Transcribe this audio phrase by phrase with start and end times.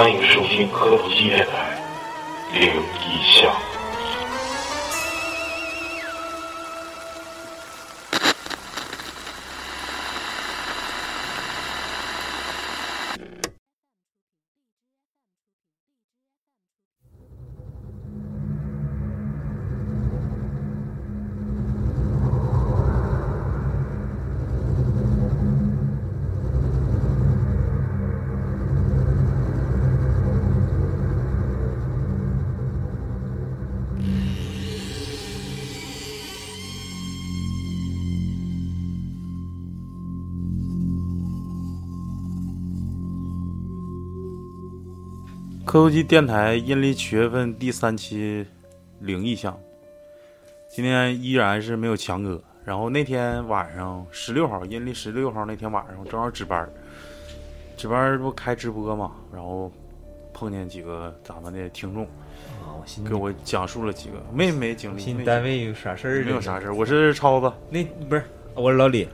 [0.00, 1.46] 欢迎收听科普系列。
[45.70, 48.44] 科技电台阴历七月份第三期
[48.98, 49.60] 灵异项目，
[50.68, 52.42] 今天依然是没有强哥。
[52.64, 56.68] 然后那天晚上十六号，阴历十六号那天晚上正好值班，
[57.76, 59.70] 值班不开直播嘛，然后
[60.34, 66.24] 碰见几个咱们的听众，啊，我寻给我讲述了几个，妹妹经历，单位有啥事儿？
[66.24, 66.74] 没有啥事儿。
[66.74, 68.24] 我是超子，那不是，
[68.56, 69.08] 我是老李，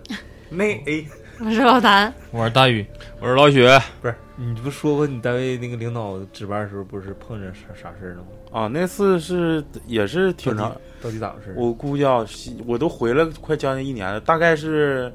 [0.48, 1.06] 那 A
[1.38, 2.84] 我是老谭，我是大宇，
[3.20, 3.62] 我是老许，
[4.00, 8.28] 不是你不说过你单位那个领导值班的时候不是碰着啥啥事儿了吗？
[8.50, 11.54] 啊，那次是也是挺长，到底咋回事？
[11.54, 12.24] 我估计啊，
[12.66, 15.12] 我都回来快将近一年了，大概是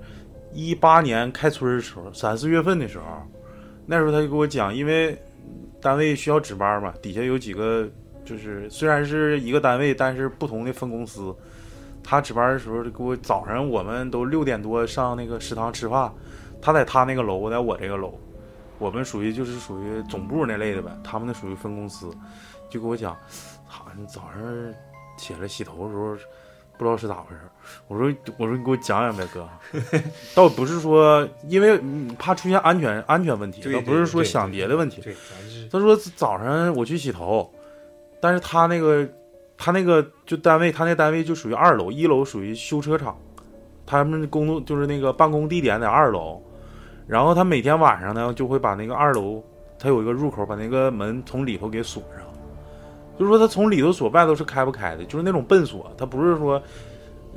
[0.53, 3.03] 一八年开春的时候，三四月份的时候，
[3.87, 5.17] 那时候他就给我讲，因为
[5.81, 7.89] 单位需要值班嘛，底下有几个
[8.23, 11.35] 就是虽然是一个单位，但是不同的分公司。
[12.03, 16.11] 他值班的时候就给我早上，我们都六点多上那个食堂吃饭，
[16.61, 18.13] 他在他那个楼，我在我这个楼，
[18.77, 22.09] 我们属于就是属于总部那类的呗，他们那属于分公司，
[22.69, 23.15] 就给我讲，
[23.65, 24.73] 好像早上
[25.17, 26.15] 起来洗头的时候，
[26.77, 27.41] 不知道是咋回事。
[27.87, 29.47] 我说我说你给我讲讲呗，哥，
[30.33, 31.79] 倒不是说因为
[32.17, 35.03] 怕出现安全安全问题，倒不是说想别的问题。
[35.71, 37.49] 他说早上我去洗头，
[38.19, 39.07] 但是他那个
[39.63, 43.15] 他那个就单位，他那单位就属于二楼，一楼属于修车厂，
[43.85, 46.41] 他们工作就是那个办公地点在二楼，
[47.05, 49.43] 然后他每天晚上呢就会把那个二楼，
[49.77, 52.25] 他有一个入口，把那个门从里头给锁上，
[53.19, 56.59] 就是说他从里头锁，外头是开不开的，就是那种笨锁，他不是说，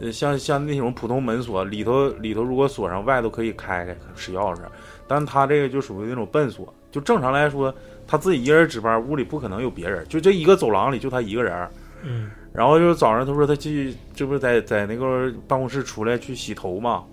[0.01, 4.61] 呃像像那种普通门锁，里头里头如果锁上，外头可以开开使钥匙，
[5.07, 7.75] 但他这个就属于那种笨锁，就正常来说。
[8.07, 11.69] 他自己一个人值班，屋里不可能有别人，就这一个走廊里就他一个人。
[12.05, 17.05] 嗯，然后就是早上，他说他去，这不是在在那个办公室出来去洗头嘛？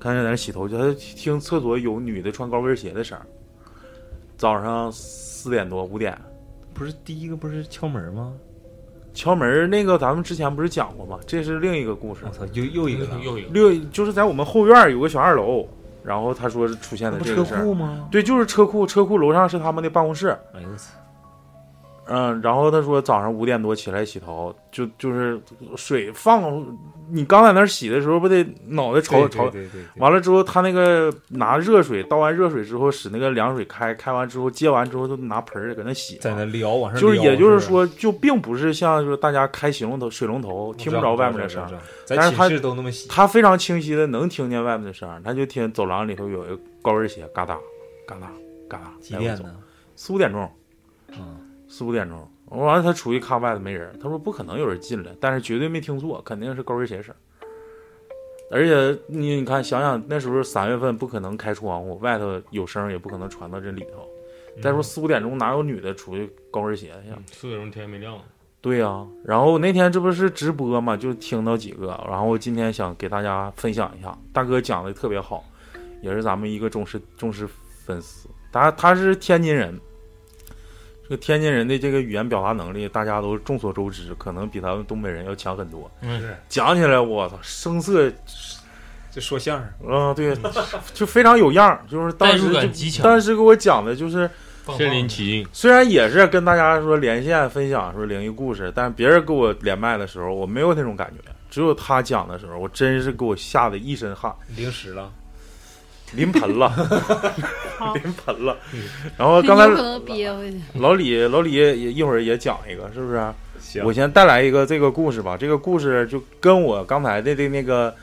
[0.00, 3.16] 看见在那洗头，去他听厕所有女的穿高跟鞋的声。
[4.36, 6.18] 早上四点多五点，
[6.74, 8.32] 不是第一个不是敲门吗？
[9.14, 11.20] 敲门那个咱们之前不是讲过吗？
[11.26, 12.30] 这是另一个故事我。
[12.30, 15.68] 操，又又一个了，又一个，六就是在我们后院有个小二楼，
[16.02, 17.62] 然后他说是出现的车这个事儿。
[17.62, 18.08] 库吗？
[18.10, 20.30] 对，就是车库，车库楼上是他们的办公室。
[20.54, 20.88] 哎呦我操！
[22.12, 25.40] 嗯，然后他说早上五点多起来洗头，就就是
[25.76, 26.62] 水放，
[27.10, 29.50] 你刚在那儿洗的时候不得脑袋朝朝
[29.96, 36.20] 完了之后，他那个拿热水倒完热水之后，使那个凉水开，开完之后接完之后，就拿盆儿搁那洗嘛。
[36.20, 41.66] 在那撩往上就是也就是吧说，就并不是像说大家开洗龙头水龙头听不着外面的声
[42.06, 43.08] 但是他都那么洗。
[43.08, 47.56] 他非常清晰的能听见外面的声儿，他就听走廊里头有一个高跟鞋嘎哒
[48.06, 48.30] 嘎哒
[48.68, 48.92] 嘎哒。
[49.00, 49.54] 几点呢？
[49.94, 50.50] 四五点钟，嗯，
[51.72, 52.28] 四五点钟。
[52.50, 57.14] 完了，他出去看外头没人，他说不可能有人进来，但是绝对没听错，肯定是高跟鞋声。
[58.50, 64.06] 而且你你看，想想那时候三月份不可能开窗户，外头有声也不可能传到这里头。
[64.60, 67.34] 再说四五点钟哪有女的出去高跟鞋去？
[67.34, 68.22] 四点钟天还没亮呢。
[68.60, 75.42] 对呀、然后那天这不是直播嘛，就听到几个，然后今天想给大家分享一下，大哥讲的特别好，
[76.02, 77.48] 也是咱们一个忠实忠实
[77.86, 79.80] 粉丝，他他是天津人，
[81.12, 85.90] 这个天津人的这个语言表达能力，大家都众所周知，可能比咱们东北人要强很多。
[86.00, 88.10] 嗯，讲起来，我操，声色，
[89.10, 90.34] 就说相声，嗯、对，
[90.94, 94.30] 就非常有样儿，就是当代入时就感极强，当时给我讲的就是。
[94.78, 95.46] 身临其境。
[95.52, 101.30] 虽然也是跟大家说连线分享说灵异故事，但别人给我连麦的时候，我没有那种感觉。
[101.50, 105.12] 只有他讲的时候，我真是给我吓得一身汗，零食了。
[106.14, 106.72] 临盆了，
[107.94, 108.56] 临盆了。
[109.16, 109.66] 然后刚才。
[110.74, 113.32] 老李，老李也一会儿也讲一个，是不是？
[113.58, 115.36] 行我先带来一个这个故事吧。
[115.36, 117.94] 这个故事就跟我刚才的的那个，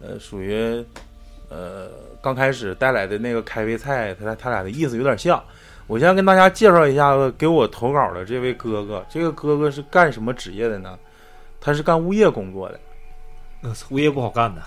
[0.00, 0.84] 呃，属于
[1.48, 1.88] 呃
[2.20, 5.42] 刚开始带来的那个开胃菜，他他俩的意思有点像。
[5.86, 9.04] 我先跟大家介绍一下给我投稿的这位哥哥。
[9.08, 10.98] 这个哥哥是干什么职业的呢？
[11.60, 12.80] 他是干物业工作的。
[13.60, 14.60] 那物业不好干的，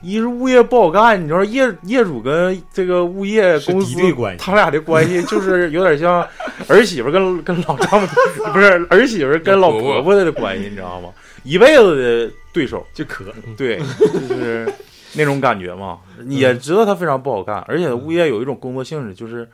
[0.00, 6.26] 一是物业不好干，你知道业业主跟这个物业公司关系他俩的关系就是有点像
[6.68, 8.06] 儿媳妇跟跟老丈母，
[8.52, 11.10] 不是儿媳妇跟老婆婆的关系，你知道吗？
[11.42, 11.96] 一辈子
[12.28, 13.24] 的对手，就可。
[13.56, 14.72] 对，就是
[15.14, 15.98] 那种感觉嘛。
[16.26, 19.48] 也知道他非常不好干，而且物业有一种工作性质，就是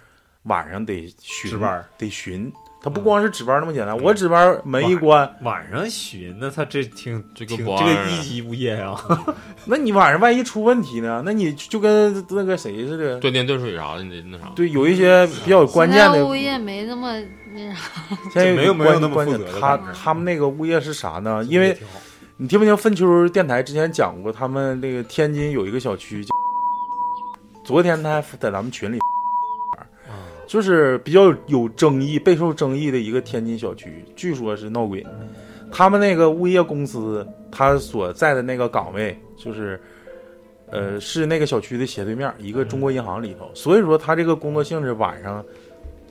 [0.44, 2.52] 晚上得巡值班，得巡。
[2.84, 8.94] 他不光是值班那么简单，我值班门一关，晚上巡，那他这挺这个挺这个一级物业啊。
[9.64, 11.22] 那你晚上万一出问题呢？
[11.24, 14.52] 那你就跟那个谁似的，断电断水啥的，你得那啥。
[14.54, 17.10] 对，有一些比较关键的物业没那么
[17.54, 17.80] 那啥，
[18.34, 21.42] 现在有没有没有那么关关键他他们那个物业是啥呢？
[21.44, 21.74] 因为
[22.36, 26.22] 你听没听粪丘电台之前讲过，他们那个天津有一个小区，
[27.64, 29.13] 昨天他还在咱们群里，啊
[30.46, 35.04] 就是比较有争议、备受争议的一个天津小区，据说是闹鬼。
[35.72, 39.80] 他们那个物业公司，他所在的那个岗位就是，
[40.70, 45.44] 呃，是那个小区的斜对面一个中国银行里头，所以说他这个工作性质晚上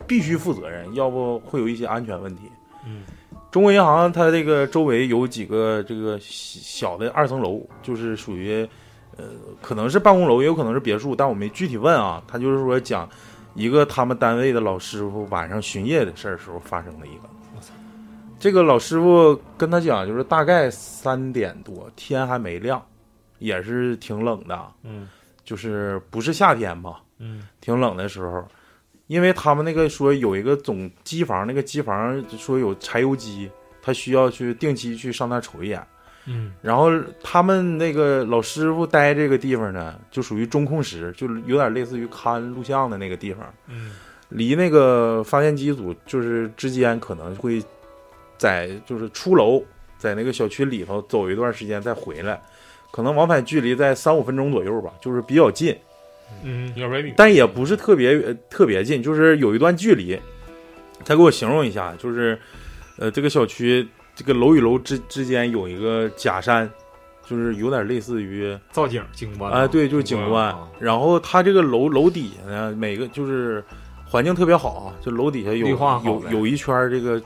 [0.06, 2.42] 必须负责任，要不会有一些安全问题。
[2.86, 3.04] 嗯，
[3.52, 8.68] 中国银行它这个周围有几个这个小的二层楼，就是属于，
[9.16, 9.24] 呃，
[9.62, 12.22] 可能是办公楼，也有可能是别墅，但我没具体问啊。
[12.28, 13.10] 他就是说讲
[13.54, 17.30] 一个他们单位的老师傅晚上巡夜的事儿时候发生的一个。
[18.40, 22.84] 这个老师傅跟他讲，就是大概三点多，天还没亮，
[23.40, 25.08] 也是挺冷的，嗯
[25.46, 28.46] 就是不是夏天吧，嗯挺冷的时候，
[29.08, 33.50] 因为他们那个说有一个总机房，那个机房说有柴油机，
[33.82, 35.82] 他需要去定期去上那儿瞅一眼。
[36.26, 36.90] 嗯然后
[37.22, 43.92] 他们那个老师傅待这个地方呢，就属于中控室，就是有点类似于看录像的那个地方，嗯
[44.30, 47.62] 离那个发电机组就是之间可能会
[48.38, 49.64] 在就是出楼，
[49.98, 52.42] 在那个小区里头走一段时间再回来，
[52.92, 55.78] 可能往返距离在三五分钟左右吧，就是比较近。
[56.44, 57.14] 嗯有点外地。
[57.16, 60.20] 但也不是特别呃特别近，就是有一段距离。
[61.06, 62.40] 他给我形容一下，就是，
[62.98, 66.70] 呃，这个小区这个楼与楼之之间有一个假山，
[67.26, 70.68] 就是有点类似于造景景观啊、对，就是景观啊。
[70.80, 73.64] 然后它这个楼楼底下呢，每个就是
[74.06, 75.68] 环境特别好啊，就楼底下有
[76.04, 77.22] 有有一圈这个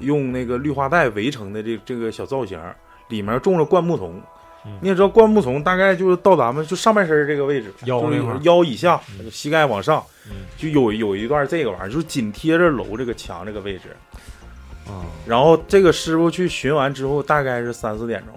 [0.00, 2.60] 用那个绿化带围成的这这个小造型，
[3.08, 4.20] 里面种了灌木丛。
[4.64, 10.00] 嗯你也知道，灌木丛大概就是到咱们就上半身这个位置，腰那块腰以下，嗯膝盖往上，
[10.30, 13.88] 嗯就有有一段这个玩意儿，就是紧贴着楼这个墙这个位置。
[14.86, 18.34] 啊然后这个师傅去巡完之后，大概是三四点钟，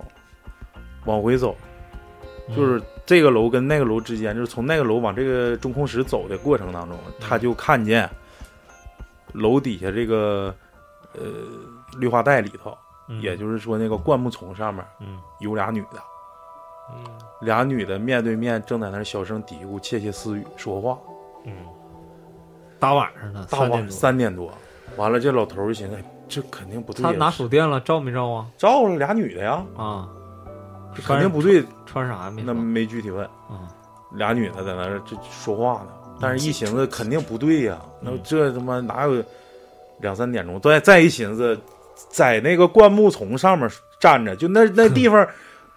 [1.06, 1.56] 往回走，
[2.50, 2.56] 嗯。
[2.56, 8.10] 就是这个楼跟那个楼之间，就是从那个楼往这个中控室走的过程当中，他就看见
[9.34, 10.54] 楼底下这个
[11.14, 11.22] 呃
[11.98, 12.78] 绿化带里头，
[13.08, 13.22] 嗯。
[13.22, 15.20] 也就是说那个灌木丛上面嗯。
[15.40, 16.02] 有俩女的，
[16.96, 17.04] 嗯，
[17.42, 20.98] 俩女的面对面正在那小声嘀咕、窃窃私语说话。
[21.46, 21.54] 嗯，
[22.80, 24.52] 大晚上的大晚三点多，三点多，
[24.96, 28.46] 完了这老头儿就寻思，哎这肯定不对，他拿手电了，照没照啊？
[28.58, 30.08] 照了俩女的呀，啊，
[30.96, 32.32] 这肯定不对，穿啥呀？
[32.32, 33.24] 没那没具体问。
[33.26, 33.70] 啊，
[34.14, 35.88] 俩女的在那儿这说话呢，
[36.20, 39.24] 但是一寻思肯定不对呀，那嗯这他妈哪有
[40.00, 40.60] 两三点钟？
[40.62, 41.60] 再再一寻思，
[42.10, 45.28] 在那个灌木丛上面站着，就那那地方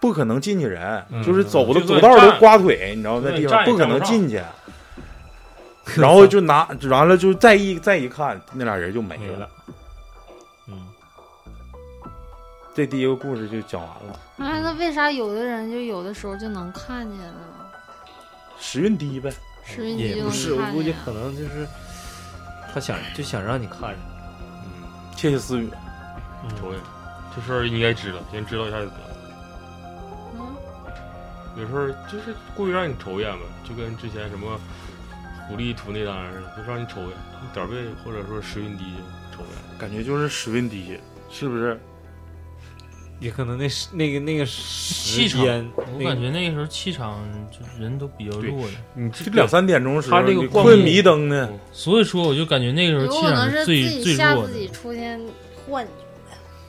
[0.00, 4.40] 不可能进去人，嗯就是走的走道都刮腿，你知道那地方不可能进去。
[5.97, 9.49] 然后就拿完了就再一再一看，那俩人就没了。
[12.78, 14.20] 这第一个故事就讲完了。
[14.37, 17.40] 哎，那为啥有的人就有的时候就能看见呢？
[18.56, 19.32] 时运低呗，
[19.64, 21.66] 时运低就能也不是，我估计可能就是
[22.73, 23.99] 他想就想让你看着，
[24.62, 24.70] 嗯，
[25.16, 25.68] 窃窃私语。
[26.44, 26.78] 嗯瞅瞅，
[27.35, 29.16] 这事儿应该知道，先知道一下就得了。
[30.38, 30.56] 嗯，
[31.56, 34.56] 有时候就是故意让你瞅一眼呗，就跟之前什么
[35.49, 38.85] 狐狸图那单似的，就让你瞅一眼，你点儿背或者说时运低
[39.32, 39.78] 就瞅一眼。
[39.80, 40.97] 感觉就是时运低，
[41.28, 41.76] 是不是？
[43.21, 47.19] 也可能那是那个那个时气场间，我那个感觉那个时候气场
[47.51, 55.21] 就人都比较弱的，你这两三点钟时候，他这个你困迷瞪呢，所以说我就感觉那个时候气场最是自己最弱自己出现
[55.67, 55.93] 幻觉。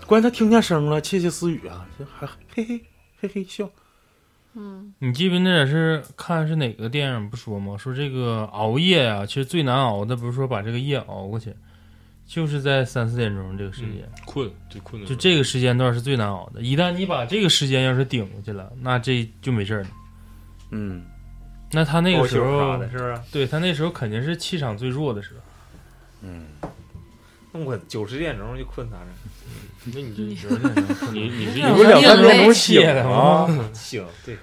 [0.08, 2.25] 关键他听见声了，窃窃私语啊，就还
[2.56, 2.82] 嘿嘿
[3.22, 3.70] 嘿嘿笑。
[4.56, 7.77] 嗯，你记不记得那点是看是哪个电影不说吗？
[7.77, 11.53] 说这个熬夜啊，其实最难熬的不是说把这个夜熬过去，
[12.29, 16.62] 就是在三四点钟这个时间，困就困的时候，就这个时间段是最难熬的。
[16.62, 19.88] 一旦你把这个时间要是顶过去了，那这就没事儿了。
[20.69, 21.03] 嗯，
[21.71, 23.19] 那他那个时候，，是不是？
[23.31, 25.39] 对他那时候肯定是气场最弱的时候。
[26.21, 26.45] 嗯，
[27.51, 29.05] 那我九十点钟就困啥着？
[29.91, 30.50] 那你这你你你是
[31.12, 33.48] 你不是两三点钟醒的吗？
[33.74, 34.38] 醒，对，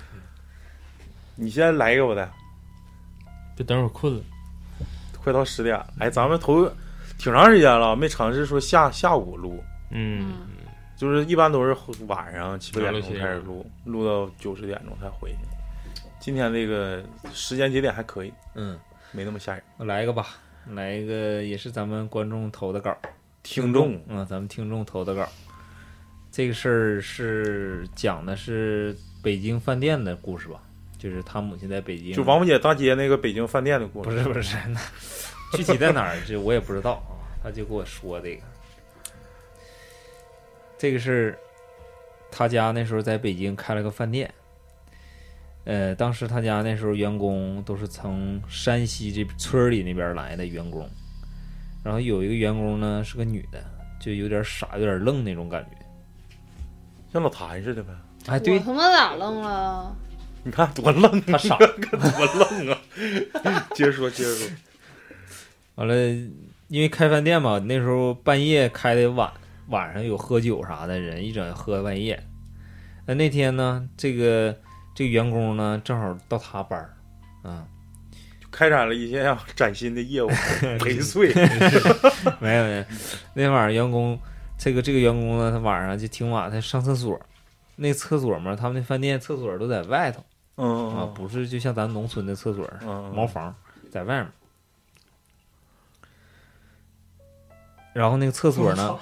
[1.36, 2.28] 你先来一个我的
[3.54, 4.20] 别等会儿困了。
[5.22, 5.86] 快到十点了。
[6.00, 6.68] 哎，咱们头
[7.18, 10.46] 挺长时间了，没尝试说下下午录，嗯，
[10.96, 15.38] 就是一般都是晚上七八点钟开始录，录到九十点钟才回去。
[16.20, 18.78] 今天这个时间节点还可以，嗯，
[19.12, 19.62] 没那么吓人。
[19.76, 20.28] 我来一个吧，
[20.70, 22.96] 来一个也是咱们观众投的稿，
[23.42, 25.28] 听众嗯，咱们听众投的稿。
[26.30, 30.60] 这个事儿是讲的是北京饭店的故事吧？
[30.98, 34.80] 就是他母亲在北京，就王府井大街那个北京饭店的故事，不是不是，那
[35.56, 37.16] 具体在哪儿这我也不知道啊。
[37.42, 38.42] 他就跟我说这个，
[40.76, 41.38] 这个是
[42.30, 44.32] 他家那时候在北京开了个饭店。
[45.64, 50.88] 呃，当时他家那时候员工都是从山西这村里那边来的员工，
[51.82, 53.64] 然后有一个员工呢是个女的，
[54.00, 55.70] 就有点傻，有点愣那种感觉。
[57.12, 57.90] 像老谭似的呗。
[58.26, 59.96] 哎，对我，他妈咋愣了？
[60.44, 61.56] 你看多愣啊，他傻。
[61.56, 61.66] 多
[61.98, 62.78] 愣啊！
[63.74, 64.48] 接着说，接着说。
[65.76, 65.94] 完了，
[66.68, 69.30] 因为开饭店嘛，那时候半夜开的晚，
[69.68, 72.22] 晚上有喝酒啥的人，一整喝半夜。
[73.06, 74.56] 那那天呢，这个
[74.94, 76.90] 这个员工呢，正好到他班儿，
[77.48, 77.64] 啊，
[78.50, 80.28] 开展了一项崭新的业务，
[80.80, 81.32] 陪睡。
[82.40, 82.84] 没有没有，
[83.34, 84.18] 那天晚上员工，
[84.58, 87.20] 这个这个员工呢，他晚上就挺晚，他上厕所，
[87.76, 90.24] 那厕所嘛，他们那饭店厕所都在外头
[90.56, 93.54] 嗯啊，不是就像咱农村的厕所，嗯茅房
[93.90, 94.32] 在外面。
[97.96, 98.98] 然后那个厕所呢，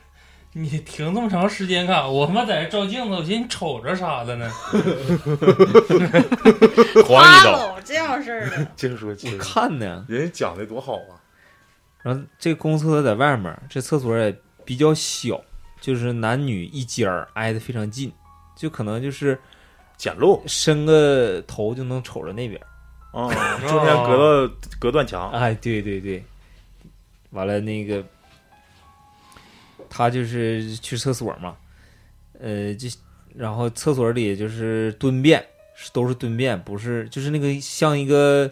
[0.54, 2.08] 你停这么长时间干啥？
[2.08, 4.50] 我他妈在这照镜子，我寻思你瞅着啥的呢？
[7.04, 9.44] 还一刀，老这样式儿的，接 着说，接我着。
[9.44, 11.20] 看呢，人家讲的多好啊！
[12.02, 15.38] 然后这公厕在外面，这厕所也比较小，
[15.80, 18.10] 就是男女一间儿挨得非常近，
[18.56, 19.38] 就可能就是
[19.98, 22.58] 简陋伸个头就能瞅着那边。
[23.12, 23.28] 啊，
[23.66, 25.30] 中间隔了隔断墙。
[25.32, 26.24] 哎，对对对，
[27.30, 28.02] 完了那个
[29.88, 31.56] 他就是去厕所嘛，
[32.40, 32.88] 呃，就
[33.34, 38.50] 然后厕所里就是蹲便，是都是蹲便，不是就是那个像一个。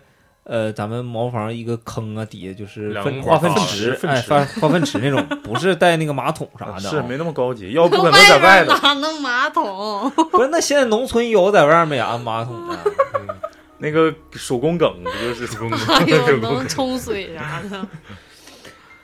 [0.49, 8.73] 呃，咱们茅房一个坑啊，底下就是化粪池，哎，化化粪池那种， 不是带那个马桶啥的啊，是没那么高级，要不可能在外头。
[8.79, 10.09] 哪弄马桶？
[10.31, 12.79] 不是，那现在农村有在外面也安马桶的。
[13.79, 17.85] 那个手工梗不就是还有能冲水啥的？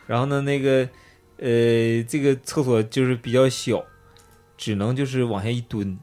[0.07, 0.89] 然后呢，那个
[1.43, 3.85] 呃，这个厕所就是比较小，
[4.57, 5.99] 只能就是往下一蹲，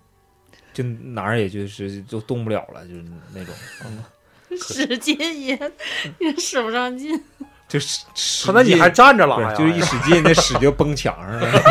[0.74, 3.55] 就哪儿也就是就动不了了，就是那种，
[4.60, 5.58] 使劲也
[6.19, 7.17] 也使不上劲。
[7.69, 9.53] 就是使他那你还站着拉呀？
[9.53, 11.63] 就是一使劲，那屎就崩墙上了。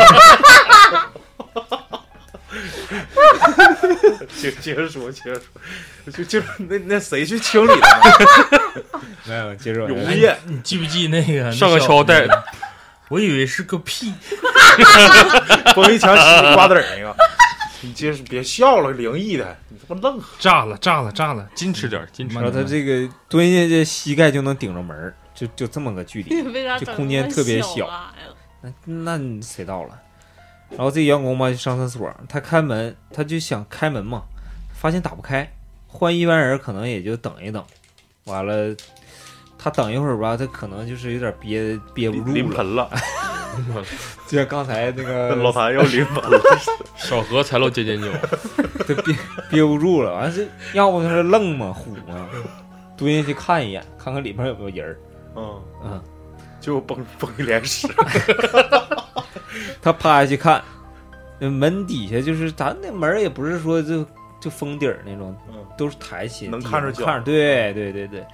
[4.40, 5.44] 接接着说，接着说，
[6.12, 7.82] 就就那那谁去清理的呢？
[9.26, 12.26] 没有，接着有物往下业你记不记那个上个锹带，
[13.08, 14.12] 我以为是个屁，
[15.74, 17.14] 崩一墙洗瓜子儿那个。
[17.80, 20.20] 你接着别笑了，灵异的，你他妈愣。
[20.38, 21.48] 炸了炸了炸了！
[21.54, 22.64] 矜持点，矜持然后点。
[22.64, 26.42] 他这个蹲下去，膝盖就能顶着门儿就就这么个距离。
[26.80, 27.88] 这空间特别小？
[28.60, 29.96] 那那谁到了？
[30.70, 34.24] 然后这员工嘛就上厕所，他开门，他就想开门嘛，
[34.74, 35.48] 发现打不开，
[35.86, 37.64] 换一般人可能也就等一等，
[38.24, 38.74] 完了
[39.58, 42.88] 他等一会儿吧，他可能就是有点憋憋不住了，临盆了，
[44.28, 46.40] 就像刚才那个 老谭要临盆了。
[46.96, 48.06] 少喝才露尖尖角，
[48.86, 49.16] 他憋
[49.50, 52.28] 憋不住了，完了这要不就是愣嘛虎嘛，
[52.96, 54.98] 蹲下去看一眼，看看里面有没有人儿，
[55.36, 55.62] 嗯。
[55.84, 56.02] 嗯，
[56.60, 57.88] 就崩崩一脸屎。
[59.80, 60.62] 他趴下去看，
[61.38, 64.04] 那门底下就是咱那门也不是说就
[64.40, 65.54] 就封底儿那种，嗯。
[65.78, 67.04] 都是抬起，能看着脚。
[67.06, 68.26] 看着，对对对对。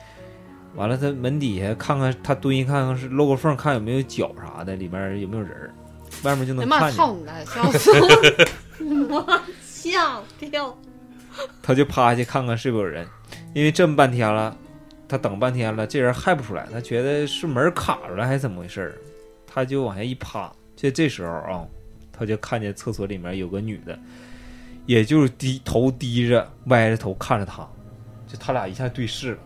[0.74, 5.74] 完了，他门底下看看，他蹲一看看是漏个缝，看有没有脚啥的，里面有没有人儿，
[6.24, 6.92] 外面就能看见。
[6.92, 9.16] 操你大笑死我！
[9.16, 10.76] 我吓掉。
[11.62, 13.06] 他就趴下去看看是不是有人，
[13.54, 14.56] 因为这么半天了，
[15.08, 18.94] 他等半天了，这人还不出来，他觉得是门卡住了还是怎么回事儿，
[19.46, 21.66] 他就往下一趴，就这时候啊，
[22.12, 23.98] 他就看见厕所里面有个女的，
[24.86, 27.68] 也就是低头低着，歪着头看着他，
[28.26, 29.38] 就他俩一下对视了。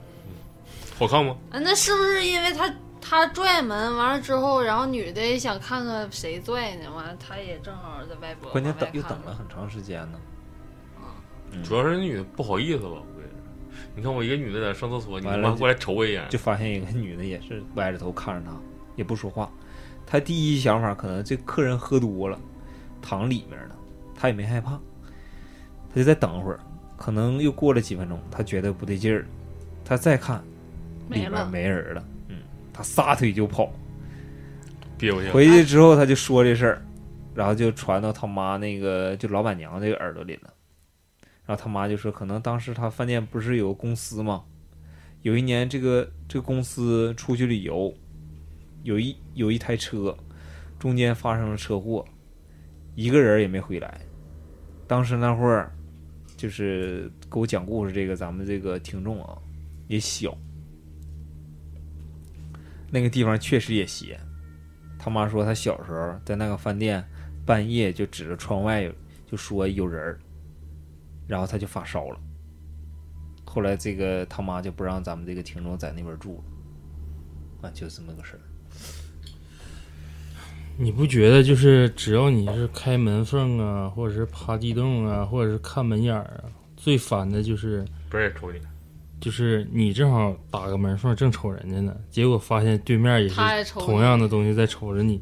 [0.99, 1.37] 好看吗？
[1.51, 6.91] 啊，那是不是因为他他拽门完了之后，然后女的也想看看谁拽呢？
[6.95, 10.19] 完了他也正好在外边，关键等又等了很长时间呢。
[11.65, 12.89] 主要是那女的不好意思吧？
[12.91, 18.57] 我跟你说，你看我一个女的在上厕所，你他妈过来瞅我一眼，就发现一个女的也是歪着头看着他，
[18.97, 19.51] 也不说话。
[20.07, 22.39] 他第一想法可能这客人喝多了，
[23.01, 23.77] 躺里面了，
[24.15, 24.73] 他也没害怕，
[25.89, 26.61] 他就再等会儿。
[26.97, 29.27] 可能又过了几分钟，他觉得不对劲儿，
[29.85, 30.43] 他再看
[31.11, 32.37] 里面没了，没人了，嗯，
[32.73, 33.73] 他撒腿就跑。
[34.97, 35.31] 憋回去。
[35.31, 36.83] 回去之后他就说这事儿，
[37.35, 40.53] 然后就传到他妈那个就老板娘这个耳朵里了。
[41.47, 44.45] 然后他妈就说，可能当时他饭店不是有公司吗？
[45.23, 47.93] 有一年这个这个公司出去旅游，
[48.83, 50.17] 有一有一台车，
[50.79, 52.05] 中间发生了车祸，
[52.95, 54.01] 一个人也没回来。
[54.87, 55.73] 当时那会儿，
[56.37, 59.39] 就是给我讲故事这个咱们这个听众啊，
[59.87, 60.37] 也小，
[62.91, 64.19] 那个地方确实也邪。
[64.99, 67.05] 他妈说他小时候在那个饭店，
[67.47, 68.91] 半夜就指着窗外
[69.27, 70.19] 就说有人儿，
[71.27, 72.19] 然后他就发烧了。
[73.45, 76.43] 后来这个他妈就不让咱们这个听众在那边住
[77.63, 78.41] 了，啊，就这么个事儿。
[80.77, 86.45] 你不觉得就是只要你是开门缝啊，或者是趴地洞啊，或者是看门眼儿啊，
[86.77, 88.61] 最烦的就是不是也瞅你，
[89.21, 93.37] 就是你正好打个门缝正瞅人家呢，结果发现对面也是
[93.73, 95.21] 同样的东西在瞅着你，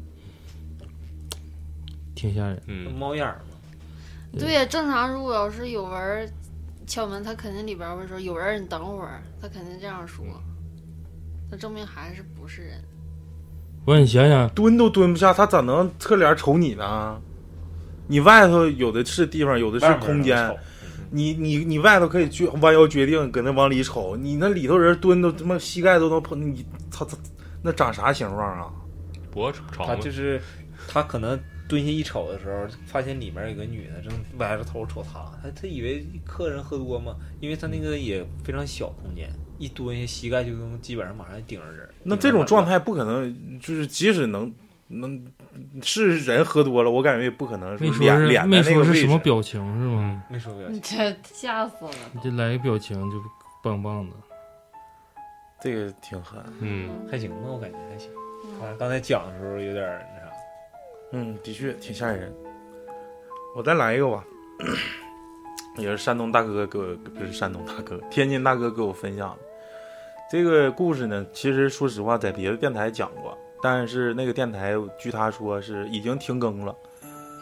[2.15, 2.61] 挺吓人。
[2.67, 6.31] 嗯，猫眼儿嘛，对呀，正常如果要是有人
[6.85, 10.23] 敲门，他肯定里边会说有人，你等会儿，他肯定这样说，
[11.49, 12.81] 那证明还是不是人。
[13.79, 17.19] 不过你想想，蹲都蹲不下，他咋能侧脸瞅你呢？
[18.09, 20.37] 你外头有的是地方，有的是空间，
[21.09, 27.17] 你你你外头可以去弯腰决定搁那往里瞅，你那里头人蹲都他妈膝盖都能碰，你操操，
[27.61, 28.71] 那长啥形状啊？
[29.31, 30.11] 脖子长他就？
[30.11, 30.41] 是
[30.87, 41.87] 他可能蹲下一瞅的时候，发现里面有个女的正歪着头瞅他，他他以为客人喝多嘛，因为他那个也非常小空间，一蹲下膝盖就能基本上马上顶着人。
[42.03, 44.51] 那这种状态不可能，就是即使能
[44.87, 45.25] 能
[45.81, 48.93] 是人喝多了，我感觉也不可能没说脸脸没说的那个。
[48.93, 50.23] 是什么表情是吗？
[50.29, 53.17] 没说表你情，这吓死了你这来个表情就
[53.61, 54.15] 棒棒的。
[55.59, 56.39] 这个挺狠。
[56.61, 58.09] 嗯，还行吧，我感觉还行。
[58.59, 60.31] 反正刚才讲的时候有点那啥，
[61.13, 62.33] 嗯，的确挺吓人。
[63.55, 64.23] 我再来一个吧，
[65.77, 69.39] 也是山东大哥给我，不是山东大哥，天津大哥给我分享的。
[70.29, 76.75] 这个故事呢，其实说实话，在别的电台讲过，但是那个电台据他说是已经停更了，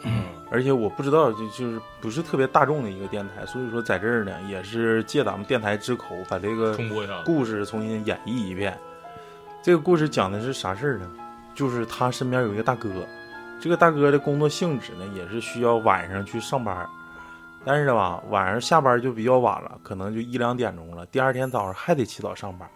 [0.04, 6.76] 嗯，而且我不知道，就就是不是特别大众的一个电台，所以说在这儿呢，也是借咱们电台之口，把这个。
[7.24, 8.76] 故事重新演绎一遍。
[9.62, 11.10] 这个故事讲的是啥事儿呢？
[11.54, 12.88] 就是他身边有一个大哥，
[13.60, 16.86] 这个大哥的工作性质呢，也是需要晚上去上班，
[17.64, 22.68] 但是吧，晚上下班就比较晚了，可能就一两点钟了，第二天早上还得起早上班。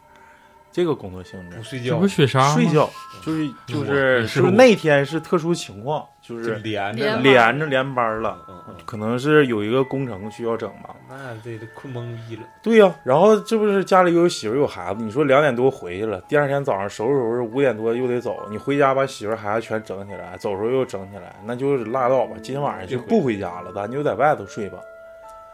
[0.72, 1.56] 这个工作性质。
[1.56, 1.90] 不，睡觉。
[1.90, 2.88] 这不是雪莎睡觉
[3.24, 10.94] 就是就是是是那天是特殊情况，就就是连着连着连班了，嗯嗯，可能是有一个工程需要整吧。
[11.08, 12.42] 那这都困懵逼了。
[12.62, 24.78] 对呀、然后这不是家里有媳妇有孩子，你说两点多回去了，第二天早上收拾收拾五点多又得走，你回家把媳妇孩子全整起来，走时候又整起来，那就是拉倒吧，今天晚上就不回家了，咱就在外头睡吧，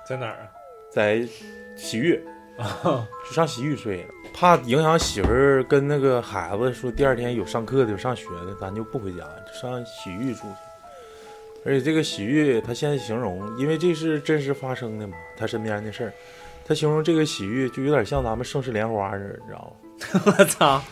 [0.07, 0.47] 在哪儿啊？
[0.93, 1.27] 在
[1.77, 2.23] 洗浴，
[2.59, 10.55] 就 上洗浴睡了，怕影响媳妇儿跟那个孩子说第二天有上课的有上学的，咱就不回家，就上洗浴住去。
[11.65, 16.13] 而且这个洗浴，他现在形容，因为这是真实发生的嘛，他身边的事儿，
[16.65, 19.77] 他形容这个洗浴就有点像咱们盛世莲花似的，你知道
[20.25, 20.35] 吗？
[20.39, 20.83] 我操！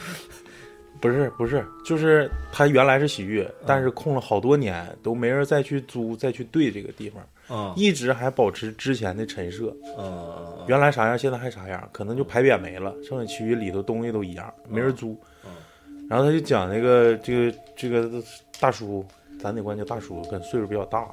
[1.01, 15.17] 不是不是，就是他原来是洗浴，但是空了好多年，都没人再去租再去对这个地方，嗯一直还保持之前的陈设，嗯原来啥样现在还啥样，可能就牌匾没了，剩下其余里头东西都一样，没人租。
[15.45, 15.51] 嗯
[16.07, 18.23] 然后他就讲那个这个这个
[18.61, 19.03] 大叔，
[19.41, 21.09] 咱得管叫大叔，跟岁数比较大，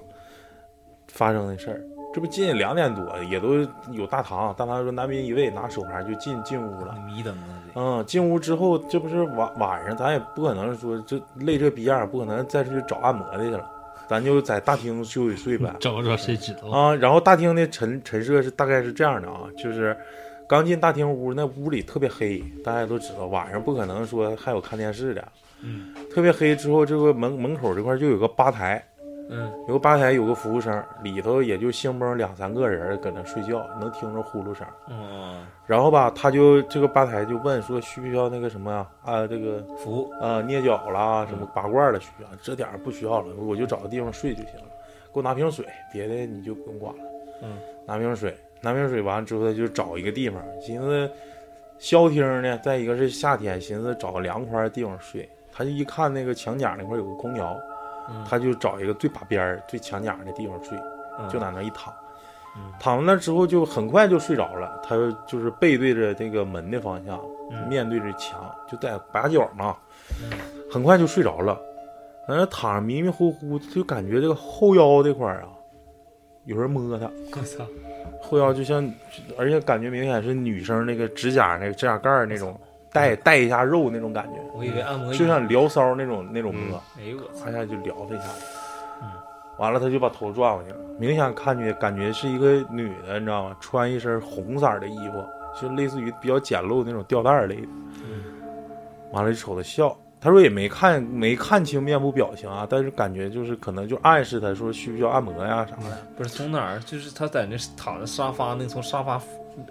[1.08, 1.82] 发生的事儿。
[2.14, 6.94] 这不进两点多，也都有大堂，大堂说男宾一位，拿手牌就进进屋了。
[7.08, 7.48] 迷瞪了。
[7.76, 13.71] 嗯，进屋之后，这不是晚晚上，咱也不可能说这累这逼样，不可能再去找按摩的去了，
[14.12, 15.74] 咱就在大厅休息睡呗。
[15.80, 16.68] 找找谁知道？
[16.68, 19.96] 啊，然后大厅的陈陈设是大概是这样的啊，就是
[20.50, 25.26] 刚进大厅屋，那屋里特别黑，大家都知道，晚上不可能说还有看电视的，
[25.62, 26.54] 嗯特别黑。
[26.58, 28.84] 之后这个门门口这块就有个吧台，
[29.34, 34.68] 嗯有个吧台有个服务生，里头也就兴蹦两三个人搁那睡觉，能听着呼噜声。
[34.90, 38.88] 嗯，然后吧，他就这个吧台就问说需不需要那个什么呀？
[39.04, 44.66] 啊，这个服务啊捏脚啦，什么拔罐的需要，这点儿不需要了，我就找个地方睡就行了。
[45.14, 47.04] 给我拿瓶水，别的你就不用管了。
[47.42, 51.10] 嗯，拿瓶水，拿瓶水完之后，他就找一个地方，寻思
[51.80, 52.58] 消停呢。
[52.58, 55.30] 再一个是夏天，寻思找个凉快的地方睡。
[55.54, 57.58] 他就一看那个墙角那块有个空调，
[58.12, 58.26] 嗯。
[58.28, 60.78] 他就找一个最把边儿、最墙角的地方睡，
[61.20, 61.28] 嗯。
[61.30, 61.94] 就在那一躺。
[62.58, 62.72] 嗯。
[62.80, 64.96] 躺在那之后就很快就睡着了，他
[65.28, 67.20] 就是背对着这个门的方向，
[67.52, 67.68] 嗯。
[67.68, 69.76] 面对着墙，就在把角嘛，
[70.22, 70.38] 嗯。
[70.72, 71.60] 很快就睡着了。
[72.28, 75.50] 在那躺着迷迷糊糊，就感觉这个后腰这块儿啊，
[76.46, 77.66] 有人摸他，我操，
[78.22, 78.90] 后腰就像，
[79.38, 82.58] 而且感觉明显是女生那个指甲那个指甲盖那种
[82.92, 88.26] 带带一下肉那种感觉，我以为按摩就像聊骚那种那种摸，哎呦我操，一下就撩他一下，
[89.02, 89.10] 嗯
[89.58, 93.56] 完了他就把头转过去了，明显看见感觉是一个女的，你知道吗？
[93.60, 95.24] 穿一身红色的衣服，
[95.62, 97.68] 就类似于比较简陋那种吊带儿类的。
[98.10, 98.24] 嗯
[99.12, 105.98] 完了就瞅他笑，他说也没看没看清面部表情啊，但是感觉就是可能就暗示他说需不需要按摩呀啥的。
[106.16, 106.80] 不是从哪儿？
[106.80, 109.22] 就是他在那躺在沙发那，从沙发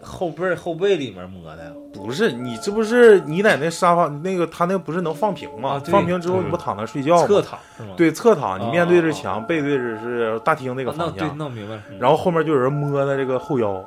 [0.03, 1.75] 后背后背里面摸的。
[1.93, 5.71] 不是你这不是你在那沙发那个他那不是能放平吗？
[5.71, 7.43] 啊放平之后嗯你不躺那睡觉侧？
[7.43, 7.95] 躺是吗？
[7.97, 11.75] 对，侧躺，你面对着哦墙，背对着是大厅那个方向，那我明白。
[11.91, 13.83] 嗯然后后面就有人摸他这个后腰，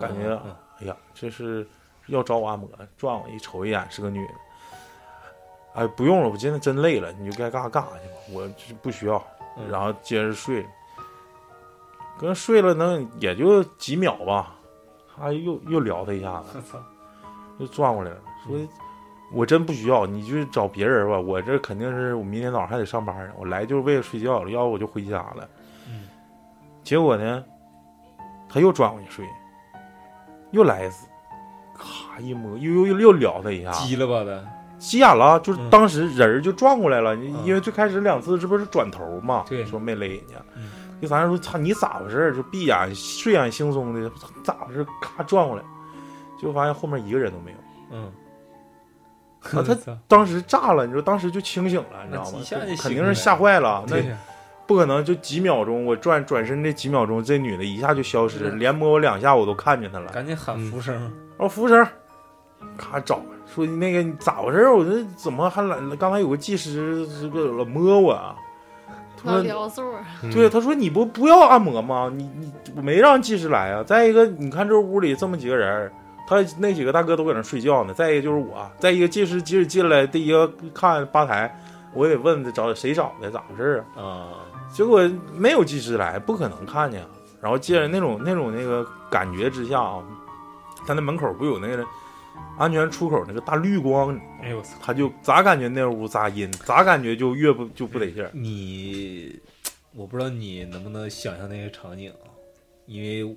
[0.00, 1.66] 感觉嗯哎呀，这是
[2.06, 4.32] 要找我按摩，转我一瞅一眼是个女的。
[5.74, 9.16] 哎，不用了，我今天真累了，你就该干啥干啥去吧，我这不需要。
[9.56, 10.64] 嗯然后接着睡，
[12.20, 14.54] 跟睡了能也就几秒吧，
[15.20, 16.78] 他又又聊他一下子，操，
[17.58, 18.56] 又转过来了，说
[19.32, 25.48] ：“我真不需要，你去找别人吧，我这肯定是我明天早上还得上班呢，我来就是为了睡觉，要不我就回家了。”
[25.88, 26.08] 嗯，
[26.82, 27.44] 结果呢，
[28.48, 29.26] 他又转过去睡，
[30.50, 31.06] 又来一次，
[31.74, 34.46] 咔一摸，又又又又撩他一下，急了吧的？
[34.78, 40.36] 急眼了，就是嗯当时人儿就转过来了，嗯因为最开始两次这不是转头嘛，对说没勒人家。
[40.54, 42.34] 嗯第三次说：“操，你咋回事？
[42.34, 44.10] 就闭眼睡眼惺忪的，
[44.42, 44.84] 咋回事？
[45.00, 45.62] 咔转过来，
[46.38, 47.56] 结果发现后面一个人都没有。
[47.90, 48.12] 嗯，
[49.42, 52.38] 啊他 当时炸了，你说当时就清醒了，你知道吗？
[52.80, 53.96] 肯定是吓坏了，那
[54.66, 60.10] 不可能就几秒钟，我转转身这几秒钟，这女的一下就消失，嗯连摸我两下我都看见她了。
[60.12, 61.10] 赶紧喊服务生。
[61.38, 61.86] 我说服务生，
[62.76, 64.68] 咔找说那个你咋回事？
[64.68, 65.78] 我这怎么还来？
[65.96, 68.34] 刚才有个技师这个老摸我啊。
[69.22, 69.94] 他老说
[70.32, 72.10] 对，他说你不不要按摩吗？
[72.14, 73.82] 你你我没让技师来啊。
[73.82, 75.92] 再一个，你看这屋里这么几个人儿，
[76.26, 77.92] 他那几个大哥都搁那睡觉呢。
[77.92, 81.58] 再一个就是我，再一个技师即使进来，第一个看吧台，
[81.94, 84.02] 我也得问他找谁找的，咋回事儿啊？
[84.02, 84.28] 啊，
[84.72, 85.02] 结果
[85.34, 87.08] 没有技师来，不可能看见啊。
[87.40, 90.02] 然后借着那种那种那个感觉之下啊，
[90.86, 91.84] 他那门口不有那个
[92.58, 94.76] 安全出口那个大绿光，哎呦我操！
[94.82, 98.30] 他就咋感觉那屋咋阴，咋感觉就越不就不得劲儿。
[98.34, 99.38] 你，
[99.94, 102.26] 我不知道你能不能想象那个场景啊，
[102.86, 103.36] 因为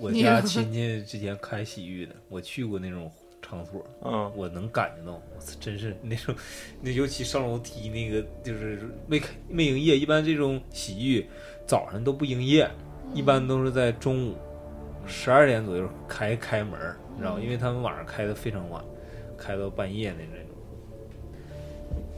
[0.00, 6.34] 我家亲戚之前开洗浴的，我去过那种场所，嗯，我能感觉到，我操，真是那种，
[6.80, 11.26] 那尤其上楼梯那个就是没开没营业，一般这种洗浴
[11.66, 12.70] 早上都不营业，
[13.12, 14.34] 一般都是在中午
[15.06, 16.80] 十二点左右开开门
[17.22, 17.40] 知道吗？
[17.40, 18.84] 因为他们晚上开的非常晚，
[19.38, 20.48] 开到半夜的那种。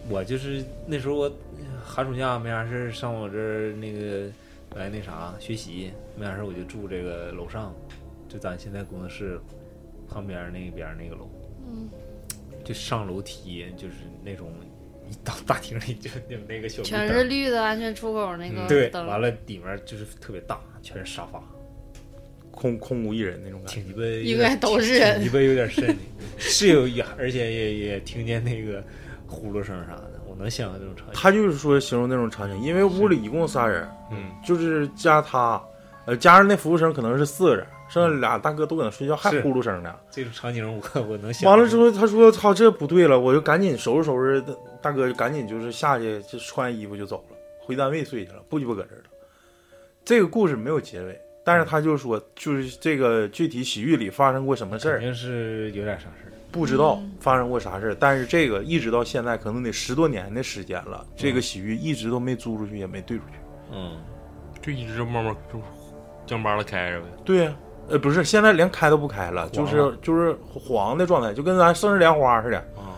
[0.09, 1.33] 我就是那时候我
[1.83, 4.31] 寒暑假没啥事儿上我这儿那个
[4.77, 7.75] 来那啥学习，没啥事儿我就住这个楼上，
[8.29, 9.41] 就咱现在工作室
[10.09, 11.29] 旁边那边那个楼。
[11.67, 11.89] 嗯，
[12.63, 14.53] 就上楼梯，就是那种
[15.09, 21.43] 一到 大厅里就有那个小绿全是绿的安全出口那个对，完了里面就是特别大，全是沙发，
[22.55, 23.75] 空空无一人那种感觉。
[23.75, 25.95] 挺鸡巴有点，应该都是人挺鸡巴有点瘆的，
[26.39, 28.83] 是有也，而且也也听见那个
[29.27, 31.13] 呼噜声啥的，我能想象那种场景。
[31.15, 35.63] 他就是说形容那种场景，因为屋里一共仨人，嗯，就是加他，
[36.07, 39.95] 呃，加上那服务生可能是四个人，剩下俩大哥都搁那睡觉，还呼噜声呢。
[40.11, 41.51] 这种场景我我能想。
[41.51, 44.43] 完了之，后，他说：“操，这不对了！”我就赶紧收拾收拾，
[44.81, 49.05] 大哥就赶紧就是下去就穿衣服就走了，回单位睡去了，不鸡巴搁这儿了。
[50.05, 56.33] 这个故事没有结尾，但是他就说，就是这个具体洗浴里发生过什么事儿，肯定是有点啥事儿。
[56.51, 57.97] 不知道嗯发生过啥事儿。
[57.99, 63.35] 但是这个一直到现在，可能得十多年的时间了，这个洗浴一直都没租出去，也没兑出去。
[63.73, 63.99] 嗯，
[64.63, 65.61] 就一直慢慢就
[66.27, 67.07] 将巴了开着呗。
[67.25, 67.57] 对呀、
[67.89, 72.59] 呃，不是，现在连开都不开了，就是就是黄的状态，就跟咱生日莲花似的。
[72.77, 72.97] 啊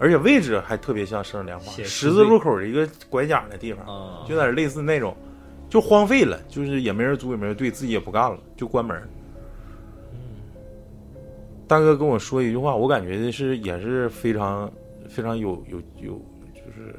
[0.00, 5.16] 而且位置还特别像生日莲花，十字路口的一个拐角的地方，啊，就有点类似那种，
[5.68, 9.00] 就荒废了，就是也没人租，也没人对，自己也不干了，就关门。
[11.66, 14.72] 大哥跟我说一句话，我感觉是也是非常
[15.06, 16.12] 非常有有有，
[16.54, 16.94] 就是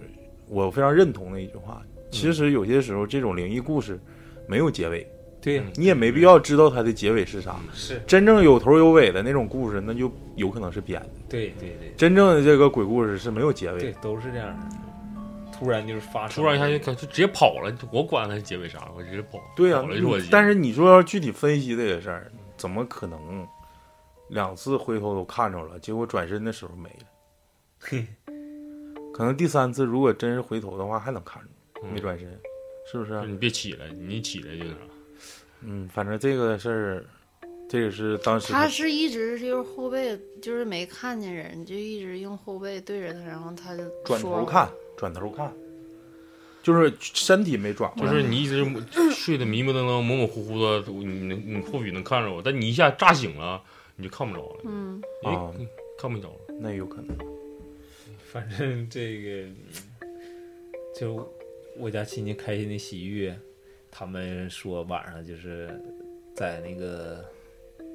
[0.47, 1.81] 我非常认同的一句话。
[2.11, 3.99] 其实有些时候这种灵异故事
[4.47, 5.07] 没有结尾，
[5.41, 7.55] 对呀，你也没必要知道它的结尾是啥。
[7.73, 11.09] 是真正有头有尾的那种故事，那就有可能是编的。
[11.27, 14.75] 对对对真正的这个鬼故事是没有结尾的对，都是这样的。
[15.59, 19.39] 突然就是发生，突然一下就就直接跑了，我管他结尾啥，我直接跑。
[19.57, 19.83] 对呀、
[20.31, 23.45] 但是你说要具体分析这个事儿，怎么可能
[24.29, 28.05] 两次回头都看着了，结果转身的时候没了？
[29.13, 31.49] 可能第三次如果真是回头的话，还能看着，
[31.83, 32.25] 嗯没转身，
[32.89, 33.25] 是不是啊？
[33.27, 34.77] 你别起来，你一起来就那啥。
[35.61, 37.05] 嗯，反正这个事儿，
[37.69, 45.53] 这个是当时他是一直就是后背，就是没看见人，就一直用后背对着他，然后他就转头看，转头看，
[46.63, 48.65] 就是身体没转过来，就是你一直
[49.13, 53.61] 睡得迷迷瞪瞪、模模糊糊的，你能你或许能看着我，但你一下炸醒了，
[53.95, 55.53] 你就看不着了，嗯，啊，
[55.99, 56.55] 看不着了。
[56.59, 57.15] 那有可能。
[58.31, 59.47] 反正这个
[60.99, 61.31] 就
[61.77, 63.31] 我家亲戚开心的洗浴，
[63.91, 65.69] 他们说晚上就是
[66.35, 67.23] 在那个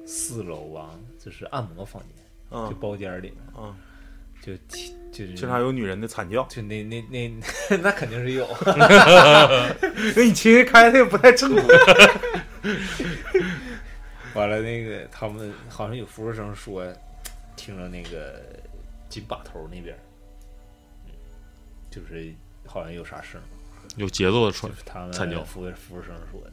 [0.05, 0.89] 四楼啊，
[1.19, 2.11] 就是按摩房间，
[2.51, 3.75] 就嗯包间里面，嗯，
[4.41, 4.53] 就
[5.11, 6.43] 就是经常有女人的惨叫。
[6.47, 7.29] 就那那那
[7.81, 8.47] 那肯定是有，
[10.15, 11.63] 那你其实开的也不太正规。
[14.35, 16.85] 完了那个他们好像有服务生说，
[17.55, 18.41] 听着那个
[19.09, 19.97] 金把头那边，
[21.05, 21.11] 嗯，
[21.89, 22.33] 就是
[22.65, 23.39] 好像有啥声。
[23.97, 26.51] 有节奏的传就是他们惨叫服务服务生说的，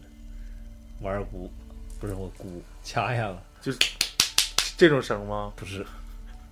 [1.01, 1.51] 我二姑
[2.03, 3.79] 不是我姑掐一下子，
[4.77, 5.53] 这种声吗？
[5.55, 5.87] 不是。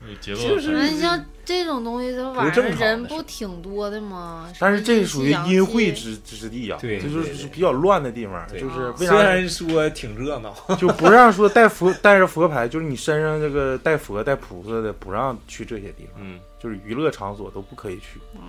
[0.08, 4.48] 有节奏的传那你像这种东西，它晚上正常的人不挺多的吗？
[4.60, 7.34] 但是这属于阴晦之之地呀、对这就对对。
[7.34, 8.60] 是比较乱的地方，对。
[8.60, 18.20] 就是为虽啥然说挺热闹， 就不让说带佛带着佛牌，就是你身上这个带佛带菩萨的，不让去这些地方，嗯，就是娱乐场所都不可以去。
[18.36, 18.40] 嗯。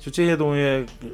[0.00, 0.60] 就这些东西，
[1.02, 1.08] 呃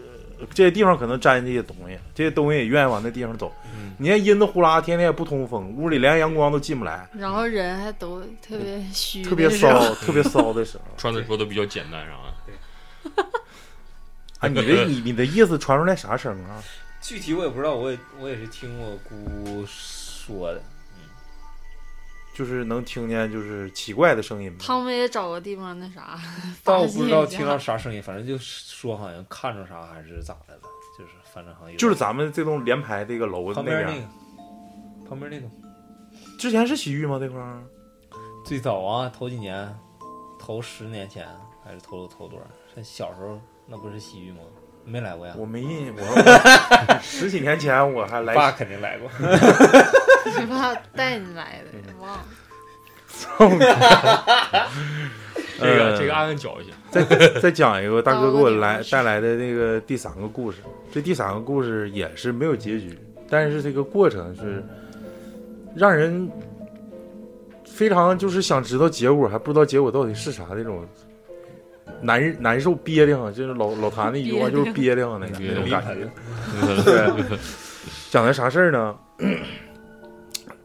[0.52, 3.52] 这些地方可能沾这些东西，这些东西也愿意往那地方走。
[3.74, 10.84] 嗯你看阴的呼啦，天天也不通风，屋里连阳光都进不来，然后人还都特别虚，特别骚，特别骚的时候。
[10.96, 13.24] 穿的说的比较简单啥的。
[14.40, 16.60] 啊，你的你你的意思传出来啥声啊？
[17.00, 20.60] 具体我也不知道，我也我也是听我姑说的，
[22.34, 24.58] 就是能听见就是奇怪的声音吗？
[24.60, 26.18] 他们也找个地方那啥，
[26.64, 30.62] 倒不知道听到啥声音，反正就说好像看着啥还是咋的了，
[30.98, 34.00] 就是反正好像就是咱们这栋连排这个楼那边旁边那
[35.04, 35.46] 个，旁边那个
[36.38, 37.18] 之前是洗浴吗？
[37.20, 37.62] 这块儿
[38.44, 39.72] 最早啊，头几年，
[40.38, 41.28] 头十年前
[41.64, 42.82] 还是头头多少？
[42.82, 44.38] 小时候那不是洗浴吗？
[44.84, 45.34] 没来过呀？
[45.38, 49.08] 我没印，我我十几年前我还来爸肯定来过。
[50.38, 50.74] 你爸？
[50.94, 52.24] 带你来的，嗯忘了。
[55.60, 57.04] 这个呃这个按按脚一下，再
[57.40, 60.58] 再讲一个大哥给我来 带来的那个第三个故事，
[60.90, 62.98] 这第三个故事也是没有结局，
[63.30, 64.64] 但是这个过程是
[65.76, 66.28] 让人
[67.64, 70.84] 非常就是想知道结果，还不知道结果到底是啥那种
[72.00, 76.10] 难难受憋得慌，就是老老谭的一句话就是憋得慌那个那种感觉。
[76.84, 77.38] 对，
[78.10, 78.96] 讲的啥事儿呢？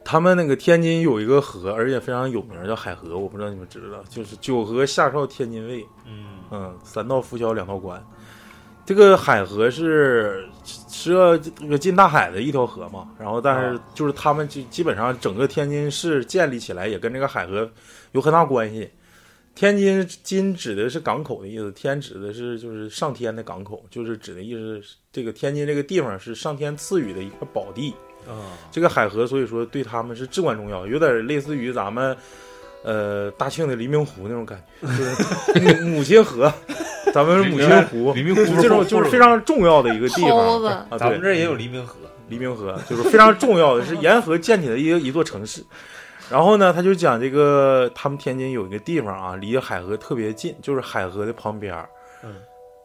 [0.10, 8.02] 他们那个天津有一个河，而且非常有名，叫海河，我不知道你们知不知道，就是九河下哨天津卫，嗯嗯，三道浮桥两道关。
[8.86, 17.70] 这个海河是是个这个进大海的一条河嘛，然后但是啊就是他们就基本上整个天津市建立起来也跟这个海河
[18.14, 18.90] 有很大关系。
[19.58, 27.92] 天津津指的是港口的意思，天指的是就是上天的港口，就是指的意思是这个天津这个地方是上天赐予的一块宝地。
[28.28, 28.54] 啊。
[28.72, 32.16] 这个海河，所以说对他们是至关重要，有点类似于咱们
[32.84, 34.88] 呃大庆的黎明湖那种感觉，
[35.56, 36.54] 就是母母亲河，
[37.12, 41.96] 咱们是母亲湖，黎明湖这种就是非常重要的一个地方，啊，咱们这也有黎明河，
[42.30, 45.64] 黎明河就是非常重要的，是沿河建起的一个一座城市。
[46.30, 51.90] 然后呢，他就讲这个他们天津有一个地方啊，离海河特别近，就是海河的旁边儿。
[52.24, 52.36] 嗯，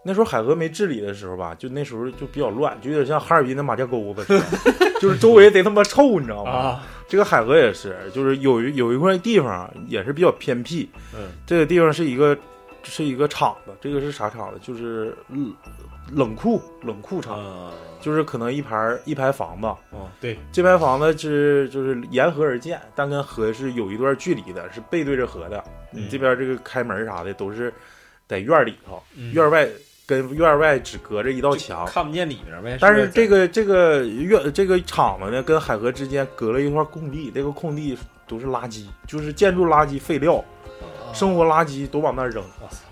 [0.04, 6.50] 那时候海河没治理的时候吧，就那时候就比较乱，就有点像哈尔滨的马家沟子似的， 就是周围贼他妈臭，你知道吗？
[6.52, 12.36] 啊，这个海河也是，就是有一有一块地方也是比较偏僻，嗯，这个地方是一个
[12.84, 14.60] 是一个厂子，这个是啥厂子？
[14.62, 15.52] 就是冷
[16.12, 17.72] 冷库冷库厂，啊，
[18.02, 25.62] 就是可能一排一排房子，哦，对，这排房子是就是沿河而建，但跟河是有一段距离的，是背对着河的。
[25.90, 27.72] 你嗯这边这个开门啥的都是
[28.26, 29.66] 在院里头，嗯院外
[30.04, 31.86] 跟院外只隔着一道墙。
[31.86, 32.76] 看不见里面呗。
[32.80, 40.44] 但是这个个这个院这个厂子呢，跟海河之间隔了一块空地，这个空地都是垃圾，就是建筑垃圾、废料、
[41.12, 42.42] 生活垃圾都往那儿扔。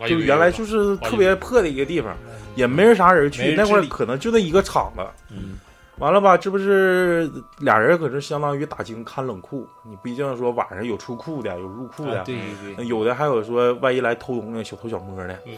[0.00, 2.14] 哎就原来就是特别破的一个地方，
[2.54, 5.02] 也没人啥人去，那块可能就那一个厂子。
[5.30, 5.58] 嗯
[5.98, 15.38] 完了吧，这不是俩人搁这相当于打更看冷库，你毕竟说晚上有出库的，有入库的，啊对对对，有的还有说万一来偷东西小偷小摸的。
[15.46, 15.52] 嗯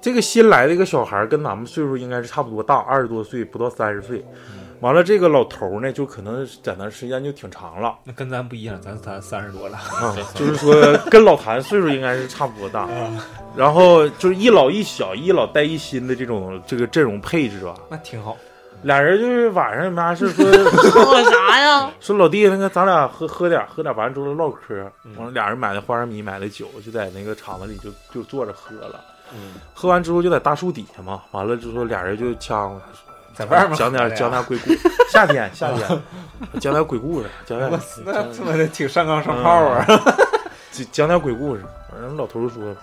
[0.00, 4.24] 这个新来的一个小孩儿跟咱们岁数应该是差不多大，二十多岁，不到三十岁。
[4.80, 10.74] 完了，这个老头儿呢，就可能在那时间就挺长了那跟咱不一样，咱咱三十多了，啊， 就是说
[11.10, 12.88] 跟老谭岁数应该是差不多大。
[13.56, 17.74] 然后就是一老一小，一老带一新的这种这个阵容配置吧。
[17.88, 18.36] 那挺好。
[18.82, 20.50] 俩人就是晚上没啥事说
[20.90, 21.90] 说啥呀？
[22.00, 24.74] 说老弟，那个咱俩喝喝点喝点，完了之后唠嗑。
[25.18, 29.04] 完了，俩人买的花生米，买的酒，就在那个厂子里就就坐着喝了。
[29.34, 32.80] 嗯，喝完之后就在大树底下嘛，完了之后俩人就呛和，
[33.40, 34.70] 在外面讲点讲点鬼故，
[35.10, 36.02] 夏天夏天
[36.60, 39.86] 讲点鬼故事，讲点我那他妈的挺上纲上号啊！
[40.70, 41.62] 讲讲点鬼故事。
[41.90, 42.76] 反正，老头说，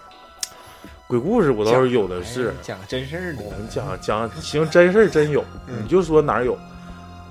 [1.06, 3.52] 鬼故事我倒是有的是哎，讲个真事儿的我。
[3.52, 6.58] 们讲讲行真事儿真有，嗯你就说哪儿有。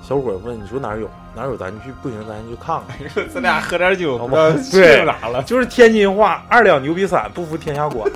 [0.03, 3.29] 小伙问你说哪儿有哪儿有，咱去不行咱去看看。
[3.29, 5.43] 咱俩喝点酒，好不去了。
[5.45, 8.09] 就是天津话，二两牛皮伞不服天下管。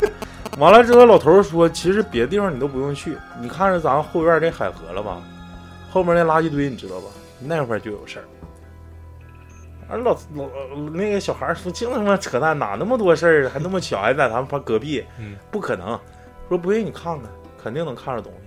[0.58, 5.22] 完了之后，老头说，其实别的地方你都不用去，你看着咱后院这海河了吧？
[5.90, 7.06] 后面那垃圾堆你知道吧？
[7.38, 8.24] 那块儿就有事儿。
[9.88, 15.98] 而老老那个小孩说，净他妈扯淡，哪那么多事儿，还那么巧，还在咱们旁隔壁，嗯，不可能。
[16.48, 17.30] 说不信你看看，
[17.62, 18.38] 肯定能看着东西。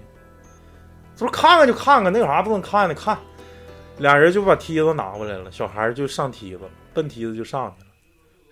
[1.17, 2.95] 他说看看就看看，那有啥不能看的？
[2.95, 3.17] 看，
[3.97, 7.92] 俩人就把梯子拿过来了，小孩就上梯子了，奔梯子就上去了。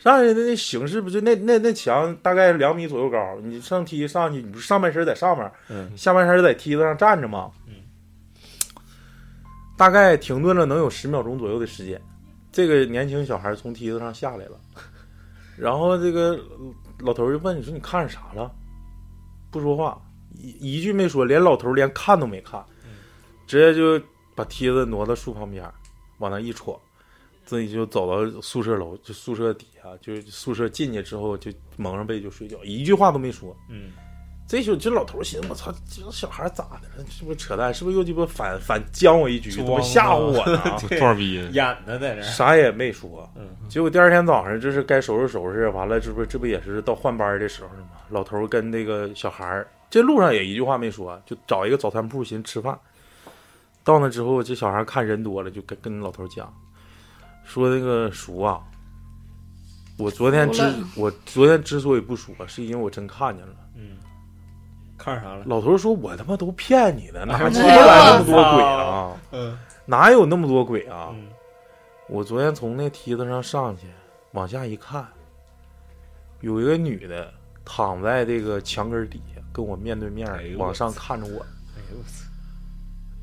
[0.04, 7.52] 上去的那形式不就那那那墙大概两米左右高，你上梯上去，你不是上半身在上面，嗯下半身在梯子上站着吗？
[7.68, 7.76] 嗯，
[9.78, 12.02] 大概停顿了能有十秒钟左右的时间。
[12.52, 14.60] 这个年轻小孩从梯子上下来了，
[15.56, 16.40] 然后这个
[17.00, 18.52] 老头就问你说你看着啥了？
[19.52, 20.02] 不说话，
[20.36, 22.60] 一一句没说，连老头连看都没看，
[23.46, 25.64] 直接就把梯子挪到树旁边，
[26.18, 26.82] 往那一戳，
[27.52, 33.54] 自己就走到宿舍楼，就宿舍底下，就宿舍进去之后就蒙上被就睡觉，一句话都没说。
[33.70, 33.92] 嗯，
[34.48, 37.06] 这就这老头儿寻思，我操，这小孩咋的了？
[37.10, 37.74] 是不是扯淡？
[37.74, 40.64] 是不是又鸡巴反反将我一局，怎么吓唬我呢？
[40.88, 41.34] 对多少逼？
[41.52, 42.24] 演的在这儿。
[42.24, 43.30] 啥也没说。
[43.36, 48.00] 嗯，结果第二天早上，这是该收拾收拾，完了，这不这不也是到换班的时候了吗？
[48.12, 52.80] 老头儿跟那个小孩儿，这路上也一句话没说，就找一个早餐铺寻思吃饭。
[53.84, 56.54] 到那之后，这小孩看人多了，就跟跟老头儿讲，
[57.44, 58.62] 说那个叔啊，
[59.98, 60.64] 我昨天之
[60.96, 63.54] 我昨天之所以不说，是因为我真看见了。
[63.76, 63.98] 嗯，
[64.98, 65.44] 看啥了？
[65.46, 69.18] 老头说：“我他妈都骗你的，哪哎呀鸡巴来那么多鬼啊？
[69.32, 71.10] 嗯哪有那么多鬼啊？
[71.14, 71.28] 嗯
[72.08, 73.88] 我昨天从那梯子上上去，
[74.34, 75.08] 往下一看，
[76.42, 80.28] 有一个女的躺在这个墙根底下，跟我面对面
[80.58, 81.40] 往上看着我。
[81.42, 82.26] 哎呦我操！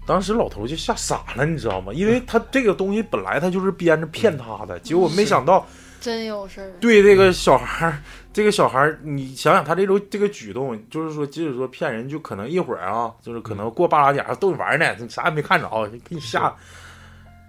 [0.08, 1.92] 当时老头就吓傻了，你知道吗？
[1.92, 5.66] 因为他这个东西本来他就是编着骗他的，结果没想到
[6.00, 6.72] 真有事儿。
[6.80, 7.98] 对这个小孩儿，
[8.32, 16.54] 这个小孩儿，你想想他这种这个举动，就是说，即使说骗人，就可能一会儿啊，就是可能过半拉点儿逗你玩呢，你啥也没看着，给你吓。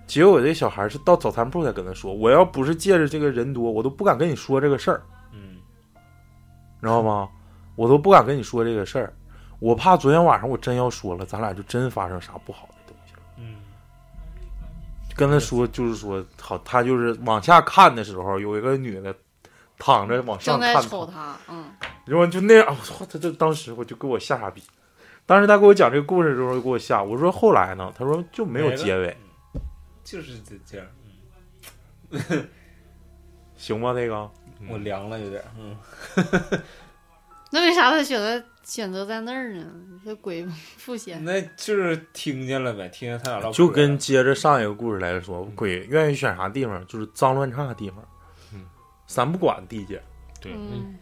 [0.06, 5.56] 结果这小孩是到早餐铺才跟他说，我要不是借着这个人多，我都不敢跟你说这个事儿，嗯
[6.82, 7.30] 你知道吗？
[7.76, 9.14] 我都不敢跟你说这个事儿，
[9.60, 13.20] 我怕昨天晚上我真要说了，咱俩就真发生啥不好的东西了。
[13.38, 13.56] 嗯
[15.16, 19.14] 跟他说，就是说，好，他就是往下看的时候，有一个女的
[19.78, 21.72] 躺着往上正在看瞅他，嗯，
[22.06, 23.06] 然后就那样，我操！
[23.06, 24.64] 他就当时我就给我吓傻逼。
[25.26, 27.04] 当时他给我讲这个故事的时候，给我吓。
[27.04, 27.94] 我说后来呢？
[27.98, 29.18] 他说就没有结尾，
[30.06, 30.88] 就是这这样。
[33.58, 33.92] 行吗？
[33.92, 34.32] 那个
[34.70, 35.44] 我凉了有点。
[35.58, 35.78] 嗯，
[37.52, 39.66] 那为啥他选择选择在那儿呢？
[40.06, 40.46] 这鬼
[40.78, 41.26] 附显。
[41.26, 43.58] 那就是听见了呗，听见他俩唠嗑。
[43.58, 47.98] 就跟接着上一个故事来说，鬼愿意选啥地方，就是脏乱差的地方。
[48.54, 48.64] 嗯，
[49.08, 50.00] 三不管地界。
[50.40, 50.96] 对，嗯，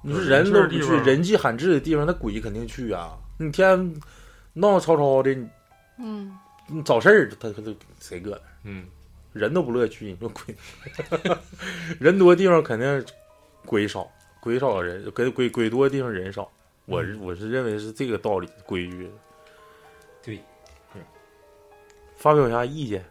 [0.00, 3.18] 你说人都不去，人迹罕至的地方，那鬼肯定去啊！
[3.36, 4.00] 你天天
[4.52, 5.36] 闹闹吵吵的，
[5.98, 6.32] 嗯，
[6.68, 8.70] 你找事儿，他他他谁搁那？
[8.70, 8.86] 嗯，
[9.32, 10.56] 人都不乐意去，你说鬼，
[11.98, 13.04] 人多地方肯定
[13.66, 14.08] 鬼少，
[14.40, 16.48] 鬼少人，跟鬼鬼多的地方人少。
[16.90, 19.08] 我是我是认为是这个道理规矩。
[20.24, 20.40] 对，
[20.94, 21.00] 嗯，
[22.16, 23.04] 发表一下意见。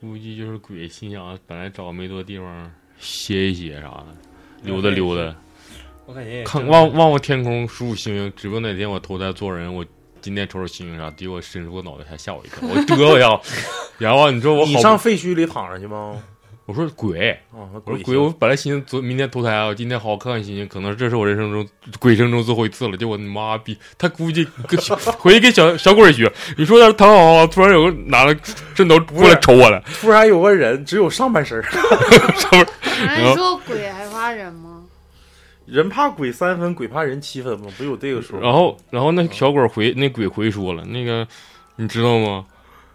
[0.00, 4.06] 估计就是鬼心想，本来找没多地方歇一歇啥的，
[4.62, 5.34] 溜达溜达，
[6.04, 9.86] 我感觉看望望望天空，数数星星，指不定哪天我投胎做人，我
[10.20, 13.40] 今天瞅瞅星星啥，结果伸出个脑袋还吓我一跳，我 嘚我一下，
[13.98, 16.20] 然后你说我你上废墟里躺着去吗？
[16.66, 21.64] 我说鬼，啊，我说鬼鬼，我本来寻思昨明天投胎啊，我今天好好看看星星，可能这是我人生中
[22.00, 22.96] 鬼生中最后一次了。
[22.96, 28.34] 结果你妈逼，他估计跟小回去跟小小鬼学，你说要是躺好好，突然有个拿了
[28.74, 34.82] 针头过来瞅我了，突然有个人只有上半身，上面哎，你说鬼还怕人吗？
[35.66, 37.66] 人怕鬼三分，鬼怕人七分嘛？
[37.78, 38.40] 不有这个说？
[38.40, 41.26] 然后，然后那小鬼回那鬼回说了，那个
[41.76, 42.44] 你知道吗？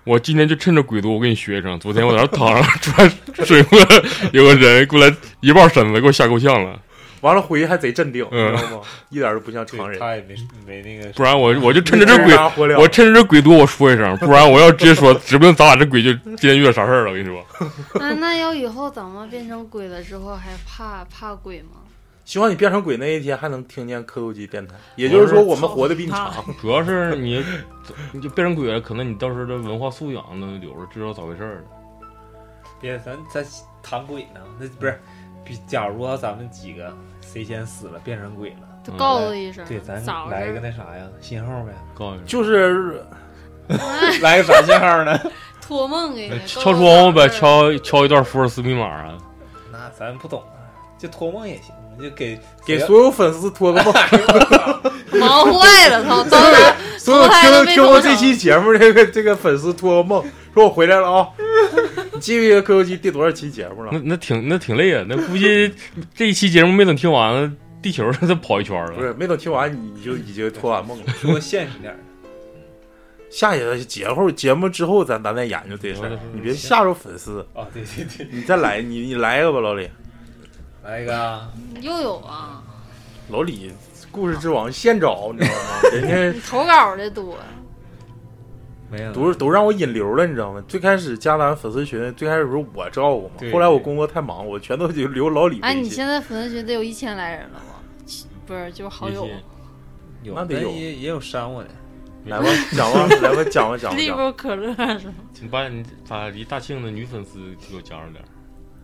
[0.03, 1.79] 我今天就趁着鬼多，我给你学一声。
[1.79, 3.11] 昨天我在那躺着，突然
[3.45, 3.85] 水过来
[4.33, 6.79] 有个人过来一抱身子，给我吓够呛了。
[7.21, 8.83] 完了回去还贼镇定，嗯你知道吗？
[9.11, 9.99] 一点都不像常人。
[9.99, 10.33] 他也没
[10.65, 12.35] 没那个，不然我我就趁着这鬼，
[12.75, 17.11] 我趁着这鬼多，我说一声，不然我要直接说，指不定咱俩这鬼就今天遇到啥事儿了。
[17.11, 17.45] 我跟你说，
[17.99, 21.80] 那 那要以后咱们变成鬼了之后还怕怕鬼吗？
[22.31, 26.33] 希望你变成鬼那一天还能听见磕头机电台，也就是说我们活得比你长。
[26.61, 27.43] 主要是你
[28.13, 31.61] 你就变成鬼了，可能你到时候的文化素养能留着，知道咋回事儿了。
[32.79, 33.45] 别咱咱
[33.83, 34.97] 谈鬼呢，那不是，
[35.43, 40.61] 比假如说咱们几个谁先死了变成鬼了，就嗯告诉一声，对，咱来一个？
[40.61, 43.03] 那啥呀，信号呗，告诉你，就是
[44.23, 45.19] 来个啥信号呢？
[45.61, 49.17] 托梦给你，敲窗户呗，敲敲一段福尔斯密码啊。
[49.69, 50.55] 那咱不懂啊，
[50.97, 53.93] 就托梦也行，就给给所有粉丝托个梦，
[55.19, 56.23] 忙坏了，操！
[56.97, 60.23] 所有投胎都听听过这期节目 这个这个粉丝托个梦，
[60.53, 61.27] 说我回来了啊！
[62.13, 63.99] 你记不记得磕头机第多少期节目了那？
[64.03, 65.73] 那挺那挺累啊，那估计
[66.13, 68.91] 这一期节目没等听完，地球都跑一圈了。
[68.91, 71.05] 不是，没等听完你你就已经托完梦了。
[71.19, 71.99] 说现实点的，
[73.31, 77.39] 下一个节后节目之后咱咱再研究这事儿，你别吓着粉丝。
[77.55, 79.89] 啊，对对对，你再来，你你来一个吧，老李。
[80.83, 82.63] 来一个啊，又有啊，
[83.29, 83.71] 老李，
[84.11, 85.89] 故事之王现找，你知道吗？
[85.93, 87.37] 人家投稿的多，
[88.89, 90.63] 没有，都都让我引流了，你知道吗？
[90.67, 95.73] 最开始加咱粉丝群，最开始不是我照顾嘛，后来我工作太忙，我全都就留老李哎。
[95.73, 97.75] 你现在粉丝群得有一千来人了吗？
[98.47, 99.27] 不是，就好友
[100.23, 101.69] 那得有也也有删我的，
[102.25, 104.23] 来吧， 讲吧，来吧，讲吧，讲吧，利讲吧。
[104.23, 105.13] 波可乐是吗？
[105.31, 108.27] 请把你把离大庆的女粉丝给我加上点儿。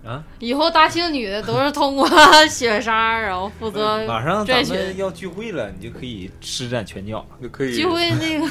[0.07, 2.07] 啊，以后大庆女的都是通过
[2.47, 4.95] 雪莎，然后负责马上拽咱们。
[4.95, 7.27] 要聚会了，你就可以施展拳脚。
[7.41, 8.47] 就可以聚会那个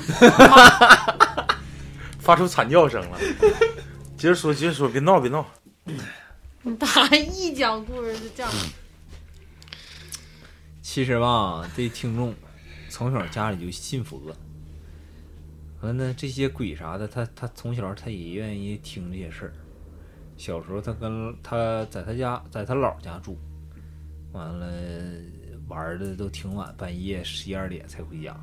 [2.18, 3.18] 发出惨叫声了。
[4.18, 5.46] 接着说，接着说，别闹，别闹。
[6.78, 8.52] 他一讲故事就这样，
[10.82, 12.34] 其实吧，这听众
[12.90, 14.20] 从小家里就信佛，
[15.80, 19.54] 完了，这些鬼啥的，他他从小他也愿意听这些事儿。
[20.37, 23.37] 小时候他跟他在他家在他姥家住，
[24.32, 24.66] 完了
[25.68, 28.37] 玩的都挺晚，半夜十一二点才回家。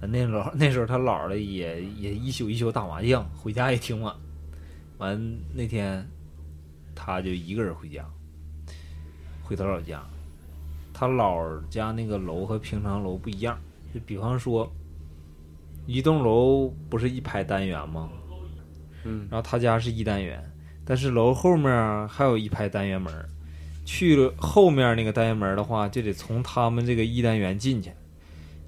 [0.00, 4.14] 那老那时候他姥儿也也一宿一宿打麻将，回家也挺晚。
[4.98, 5.20] 完
[5.52, 6.06] 那天
[6.94, 8.04] 他就一个人回家，
[9.42, 10.02] 回他老家。
[10.92, 13.58] 他姥儿家那个楼和平常楼不一样，
[13.92, 14.70] 就比方说，
[15.86, 18.08] 一栋楼不是一排单元吗？
[19.02, 20.40] 嗯，然后他家是一单元，
[20.84, 23.12] 但是楼后面还有一排单元门，
[23.84, 27.90] 去了后面那个单元门的话，就得从他们这个一单元进去。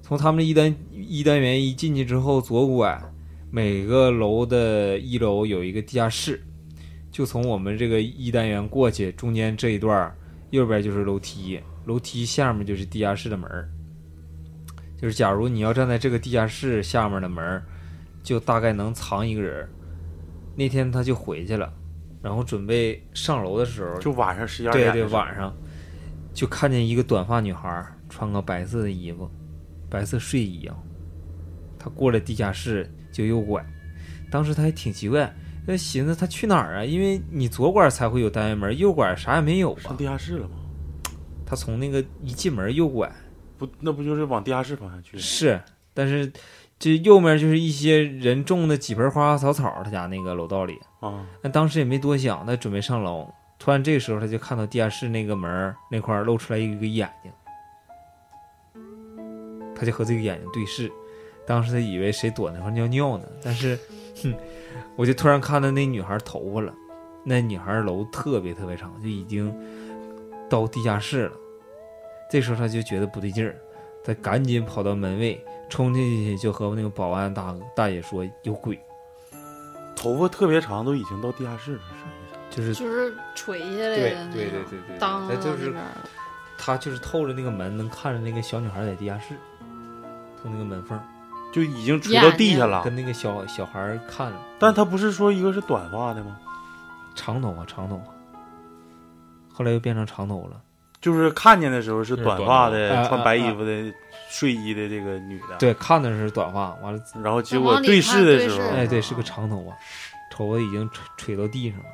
[0.01, 3.01] 从他们一单一单元一进去之后，左拐，
[3.51, 6.41] 每个楼的一楼有一个地下室，
[7.11, 10.15] 就从我们这个一单元过去，中间这一段
[10.51, 13.49] 右边就是楼梯，楼梯下面就是地下室的门。
[14.99, 17.61] 就是假如你要站在这个地下室下面的门，
[18.23, 19.67] 就大概能藏一个人。
[20.55, 21.71] 那天他就回去了，
[22.21, 25.55] 然后准备上楼的时候，就晚上十一二对对，点的时候晚上
[26.33, 29.29] 就看见一个短发女孩儿穿个白色的衣服，
[29.89, 30.75] 白色睡衣啊。
[31.79, 33.65] 她过了地下室就右拐，
[34.31, 35.33] 当时她还挺奇怪，
[35.65, 36.83] 那寻思她去哪儿啊？
[36.85, 39.97] 因为你左拐才会有单元门，右拐啥也没有啊上。
[39.97, 40.55] 地下室了吗？
[41.45, 43.09] 他从那个一进门右拐，
[43.57, 45.17] 不，那不就是往地下室方向去？
[45.17, 45.57] 是，
[45.93, 46.29] 但是
[46.79, 50.79] 这右面就是一些人种的几盆花花草草，他家那个楼道里。
[50.99, 57.31] 啊，那当时也没多想，他准备上楼，突然这个时候他就看到地下室那个门那块儿露出来一个眼睛，
[59.75, 60.91] 他就和这个眼睛对视，
[61.45, 63.77] 当时他以为谁躲那块尿尿呢，但是，
[64.21, 64.35] 哼，
[64.95, 66.73] 我就突然看到那女孩头发了，
[67.23, 69.51] 那女孩楼特别特别长，就已经
[70.49, 71.33] 到地下室了，
[72.31, 73.55] 这时候他就觉得不对劲儿，
[74.07, 75.37] 他赶紧跑到门卫，
[75.67, 78.79] 冲进去就和那个保安大大爷说有鬼，
[79.97, 81.81] 头发特别长，都已经到地下室了？
[82.49, 85.81] 就是就是垂下来对的那对对种对对，当他就是那
[86.57, 89.35] 他就是透着那个门，能看着那个小女孩在地下室，
[90.41, 90.97] 从那个门缝
[91.51, 92.81] 就已经垂到地下了。
[92.83, 96.39] 跟那个小小孩看着，但他不是说一个是短发的吗？
[97.13, 98.37] 长头发长头发，
[99.53, 100.61] 后来又变成长头了。
[100.99, 103.93] 就是看见的时候是短发的，发穿白衣服的
[104.29, 109.75] 睡衣的这个女的。，对，看的是短发，完了，然后结果对视的时候哎，对，是个长头发，
[110.31, 111.85] 头发已经垂垂到地上了。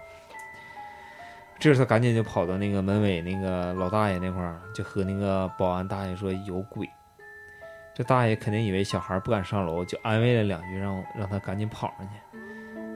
[1.60, 6.90] 这时候他赶紧就跑到那个门卫那个老大爷那块儿，就和那个保安大爷说有鬼。
[7.96, 12.40] 这大爷肯定以为小孩不敢上楼，就安慰了两句，让让他赶紧跑上去。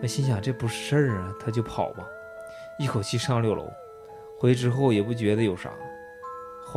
[0.01, 2.03] 那心想这不是事儿啊，他就跑吧，
[2.79, 3.71] 一口气上六楼。
[4.39, 5.69] 回去之后也不觉得有啥，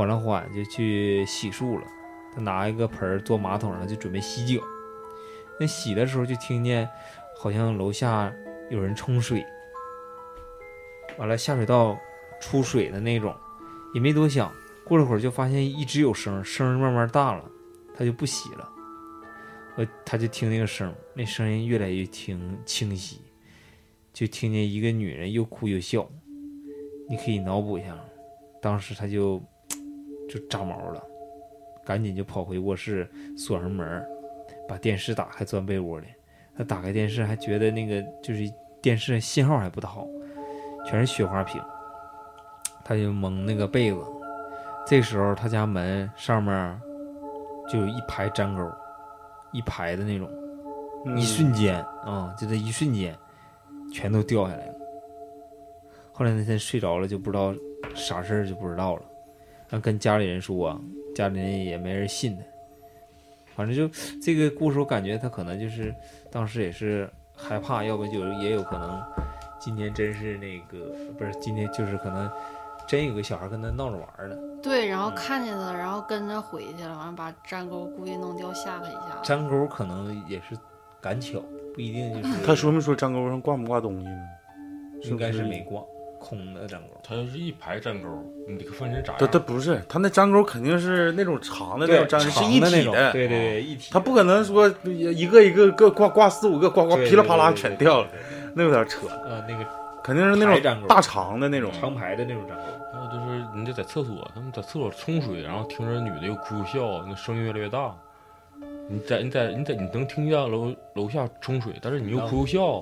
[0.01, 1.86] 缓了缓就去洗漱了。
[2.34, 4.62] 他拿一个盆儿坐马桶上就准备洗脚。
[5.59, 6.88] 那洗的时候就听见
[7.36, 8.32] 好像楼下
[8.70, 9.44] 有人冲水，
[11.18, 11.98] 完了下水道
[12.40, 13.34] 出水的那种，
[13.92, 14.51] 也没多想，
[14.84, 17.44] 过了会儿就发现一直有声，声慢慢大了，
[17.94, 18.72] 他就不洗了。
[19.76, 23.20] 呃，他就听那个声，那声音越来越听清晰，
[24.14, 26.09] 就听见一个女人又哭又笑。
[27.07, 27.98] 你可以脑补一下，
[28.62, 29.42] 当时他就
[30.30, 31.02] 就炸毛了，
[31.84, 34.08] 赶紧就跑回卧室锁上门儿，
[34.68, 36.06] 把电视打开，钻被窝里。
[36.56, 38.44] 他打开电视，还觉得那个就是
[38.80, 40.06] 电视信号还不大好，
[40.86, 41.60] 全是雪花屏。
[42.84, 43.98] 他就蒙那个被子，
[44.86, 46.80] 这时候他家门上面
[47.68, 48.70] 就有一排粘钩，
[49.52, 50.30] 一排的那种，
[51.16, 53.16] 一瞬间啊、就这一瞬间，
[53.92, 54.74] 全都掉下来了。
[56.12, 57.54] 后来那天睡着了，就不知道
[57.94, 59.02] 啥事儿，就不知道了。
[59.70, 60.78] 然后跟家里人说，
[61.14, 62.42] 家里人也没人信他。
[63.56, 63.88] 反正就
[64.20, 65.94] 这个故事，我感觉他可能就是
[66.30, 69.00] 当时也是害怕，要不就也有可能
[69.60, 72.30] 今天真是那个不是今天就是可能
[72.88, 74.36] 真有个小孩跟他闹着玩儿呢。
[74.62, 79.20] 对，然嗯后看见他，然后跟着回去了，完了把粘钩故意弄掉，吓他一下。
[79.22, 80.56] 粘钩可能也是
[81.00, 81.40] 赶巧，
[81.74, 84.20] 不一定就是他说没说粘钩上挂没挂东西呢？
[85.04, 85.82] 应该是没挂
[86.20, 87.00] 空的粘钩。
[87.02, 88.08] 它要是一排粘钩，
[88.46, 89.16] 你得分成咋样。
[89.18, 93.12] 它它不是，它那粘钩肯定是那种长的那，种粘，是一的那种，体的。
[93.12, 93.88] 对对对，一体。
[93.90, 98.08] 它不可能说一个一个个挂挂四五个，挂挂噼里啪啦全掉了，
[98.54, 99.08] 那有点扯。
[99.24, 99.66] 呃，那个
[100.04, 101.72] 肯定是那种大长的那种。
[101.80, 102.62] 长排的那种粘钩。
[102.92, 107.96] 还有就是你得在厕所，他们在厕所冲水，然后听着女的又哭又笑，那声音越来越大。
[108.88, 112.80] 你在你在你在你能听见楼楼下冲水，但是你又哭又笑，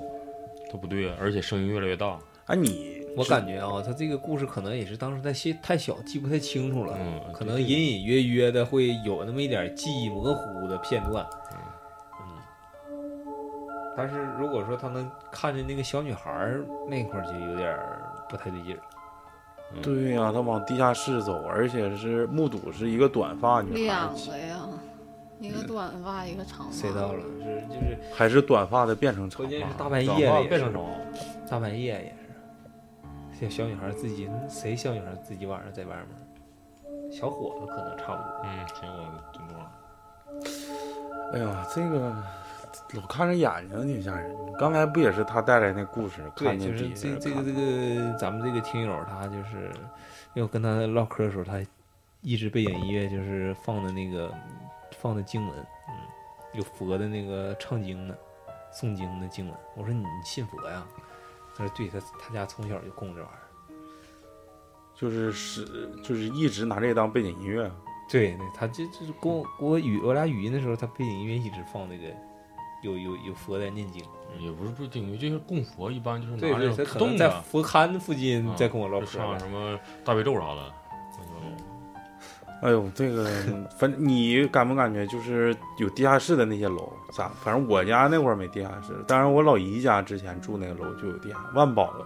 [0.73, 2.19] 它不对啊，而且声音越来越大。
[2.47, 11.27] 哎，你我感觉啊，他这个故事可能也是当时太细太小，记不太清楚了，嗯可能隐隐约约的会有那么一点记忆模糊的片段。
[12.21, 12.25] 嗯，
[13.97, 18.81] 但是如果说他能看见那个小女孩儿那块儿，就有点儿不太对劲儿。
[19.83, 24.67] 对呀、他往地下室走，而且是目睹是一个短发女孩两，个呀，
[25.41, 26.73] 一个短发，一个长发。
[26.73, 27.21] 谁到了？
[27.21, 29.85] 是就是，还是短发的变成长关键是发。
[29.85, 30.83] 大半夜的变成长，
[31.51, 32.15] 大半夜也
[33.39, 33.41] 是。
[33.41, 37.11] 这小女孩自己，谁小女孩自己晚上在外面？
[37.11, 38.41] 小伙子可能差不多。
[38.45, 39.57] 嗯，小伙子顶多。
[41.33, 42.15] 哎呀，这个
[42.95, 44.37] 老看着眼睛挺吓人。
[44.59, 49.71] 刚才不也是他带来那故事，对，看就是见这这个这个咱们这个听友，他就是，
[50.35, 51.65] 因为我跟他唠嗑的时候，他
[52.23, 54.33] 一直背景音乐就是放的那个
[54.99, 55.57] 放的经文，
[55.89, 55.95] 嗯，
[56.55, 58.19] 有佛的那个唱经的、
[58.73, 59.55] 诵经的经文。
[59.77, 60.87] 我说你信佛呀？
[61.59, 63.75] 他说对，他他家从小就供这玩意儿。
[64.95, 67.71] 就是是就是一直拿这个当背景音乐。
[68.09, 72.05] 对对，他这就是跟我我语我俩语音的时候，他背景音乐一直放那个
[72.83, 74.03] 有有有佛在念经。
[74.39, 79.09] 也不是不定位，就是供佛，一般就是对他可能在的，佛龛附近啊在跟我唠嗑呢。
[79.09, 80.75] 上什么大悲咒啥的。
[82.61, 83.25] 哎呦，这个
[83.79, 87.31] 反正你感不感觉就是有地下室的那些楼咋？
[87.41, 92.05] 反正我家那会儿没地下室，当然我老姨家之前住那个楼就有地下，万宝的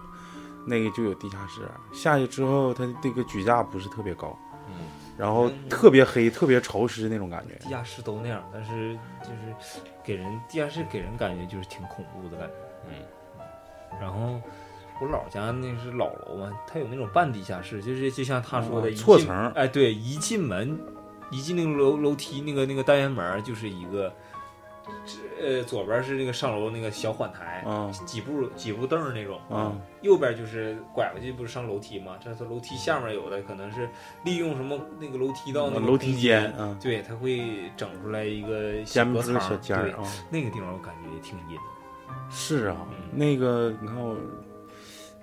[0.65, 1.61] 那个就有地下室。
[1.91, 4.37] 下去之后，它那个举架不是特别高，
[4.67, 4.85] 嗯，
[5.17, 7.55] 然后特别黑、特别潮湿那种感觉。
[7.55, 12.53] 地下室都那样，但是就是给人地下室给人感觉就是挺恐怖的感觉。
[12.89, 12.93] 嗯，
[13.99, 14.39] 然后
[15.03, 20.79] 我姥家那是老楼嘛，它有那种半地下室，就是就像他说的，哦错层哎，对，一进门，
[21.29, 24.13] 一进那个楼楼梯那个那个单元门就是一个，
[25.41, 32.13] 呃，左边是那个上楼那个小缓台，嗯几步几步凳那种，嗯，右边就是拐过去不是上楼梯吗？
[32.23, 33.89] 这是楼梯下面有的可能是
[34.23, 40.03] 利用什么那个楼梯道那个楼梯间，嗯，对，它会整出来一个间不是隔层小间儿啊。
[40.29, 41.61] 那个地方我感觉也挺阴的。
[42.29, 44.15] 是啊，嗯那个你看我，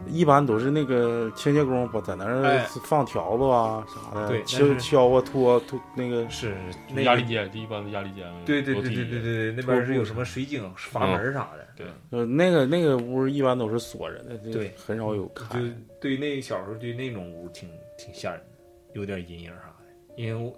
[0.07, 6.57] 一般都是那个清洁工把在那儿哎放条子啊啥的，对敲敲啊拖拖那个是
[6.93, 8.25] 那压力间，就一般的压力间。
[8.45, 11.67] 对对对对对对对，那边是有什么水井、阀门啥的。
[11.77, 15.67] 对，呃那个那个屋一般都是锁着的，对很少有开就。
[16.01, 18.47] 对那小时候对那种屋挺挺吓人的，
[18.95, 19.85] 有点阴影啥的。
[20.17, 20.53] 因为我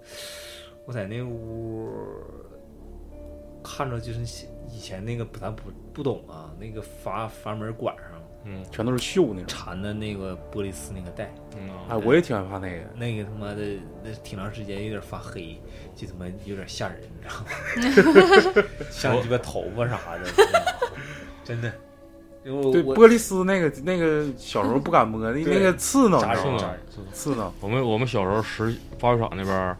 [0.85, 1.89] 我在那屋
[3.63, 4.19] 看着就是
[4.69, 8.12] 以前那个咱不不懂啊，那个阀阀门管上
[8.45, 9.45] 嗯全都是锈那种。
[9.47, 12.83] 缠的那个玻璃丝那个带，嗯哎，我也挺害怕那个。
[12.95, 13.63] 那个他妈的
[14.03, 15.61] 那挺长时间有点发黑，
[15.95, 18.67] 就他妈有点吓人，你知道吗？
[18.91, 20.29] 像鸡巴头发啥的，
[21.43, 21.71] 真的。
[22.43, 22.51] 对，
[22.83, 26.79] 玻璃丝那个那个小时候不敢摸， 那那个刺挠，扎你知道吗手扎人，
[27.13, 27.53] 刺挠。
[27.61, 29.77] 我们我们小时候石发育场那边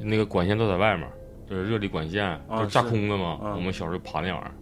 [0.00, 1.06] 那个管线都在外面，
[1.46, 3.38] 就是热力管线，啊就是架空的嘛。
[3.42, 4.52] 嗯我们小时候爬那玩意儿，啊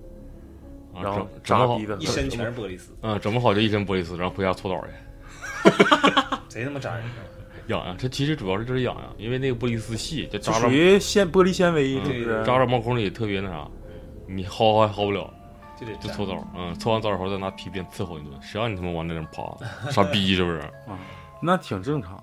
[1.02, 5.70] 然后整整不好扎逼的一身全是玻璃丝，嗯，整不好就一身玻璃丝，然后回家搓澡去。
[6.48, 7.04] 贼他妈扎人。
[7.68, 12.44] 痒痒，这其实主要是就是痒痒，因为那个玻璃丝细，就扎着就属于纤玻璃纤维，嗯是不是？
[12.44, 13.66] 扎着毛孔里特别那啥，
[14.26, 15.32] 你薅还薅不了，
[15.80, 16.46] 就得就搓澡。
[16.54, 19.56] 嗯，搓完澡以后再拿皮鞭伺候一顿，谁让你他妈往那上爬，
[19.90, 20.58] 傻逼是不是？
[20.86, 20.98] 啊
[21.40, 22.22] 那挺正常。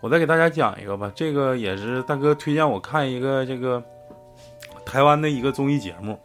[0.00, 3.82] 我再给大家讲一个吧，这个也是大哥推荐我看一个这个
[4.84, 6.18] 台湾的一个综艺节目，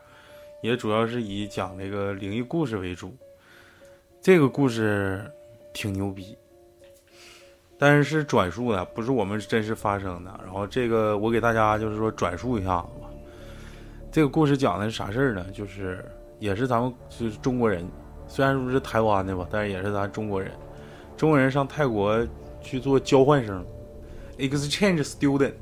[0.63, 3.13] 也主要是以讲这个灵异故事为主。
[4.21, 5.29] 这个故事
[5.73, 6.37] 挺牛逼，
[7.77, 10.39] 但是是转述的，不是我们真实发生的。
[10.41, 13.09] 然后这个我给大家就是说转述一下子吧。
[14.09, 15.45] 这个故事讲的是啥事儿呢？
[15.53, 16.05] 就是
[16.39, 17.85] 也是咱们就是中国人，
[18.25, 20.49] 虽然说是台湾的吧，但是也是咱中国人。
[21.17, 22.25] 中国人上泰国
[22.61, 23.65] 去做交换生
[24.37, 25.55] ，exchange student，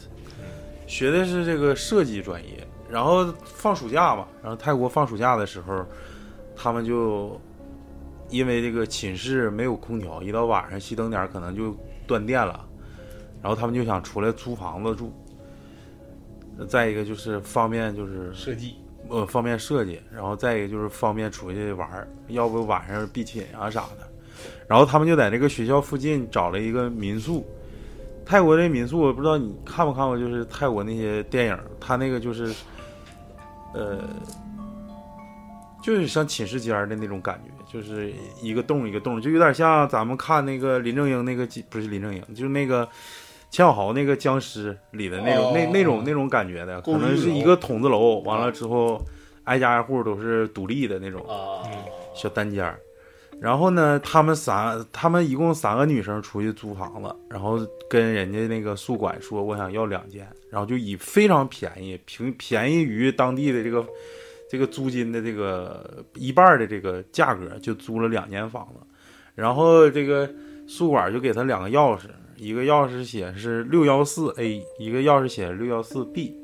[0.86, 2.68] 学的是这个设计专业。
[2.92, 5.86] 然后放暑假嘛，然后泰国放暑假的时候，
[6.56, 7.40] 他们就
[8.30, 11.76] 因为这个寝室没有空调，一到晚上熄灯点儿可能就
[12.06, 12.68] 断电了，
[13.42, 15.14] 然后他们就想出来租房子住。
[16.68, 18.76] 再一个就是方便就是设计
[19.08, 24.08] 呃方便设计，然后再一个就是方便出去玩儿，要不晚上闭寝啊啥的。
[24.68, 27.46] 然后他们就在这个学校附近找了一个民宿。
[28.24, 32.54] 泰国这民宿，我不知道你看没看过，就是泰国那些电影，他那个就是，
[33.74, 34.02] 呃，
[35.82, 42.86] 就是像寝室间的那种感觉，就是一个洞一个洞，就有点像咱们看那个林正英那个不是林正英，就是那个
[43.50, 49.02] 钱小豪那个僵尸里的那种、那那种那种感觉的，可能是一个筒子楼，完了之后
[49.46, 51.64] 挨家挨户都是独立的那种啊，
[52.14, 52.80] 小单间儿。
[53.42, 63.84] 然后呢，他们三，他们一共三个女生出去租房子，然后跟人家那个宿管说，我想要两间，然后就以非常便宜，平便宜于当地的这个
[64.48, 68.86] 这个租金的这个一半的这个价格，就租了两间房子。
[69.34, 70.30] 然后这个
[70.68, 72.04] 宿管就给他两个钥匙，
[72.38, 76.38] 一个钥匙写是六幺四 A，一个钥匙写六幺四 B。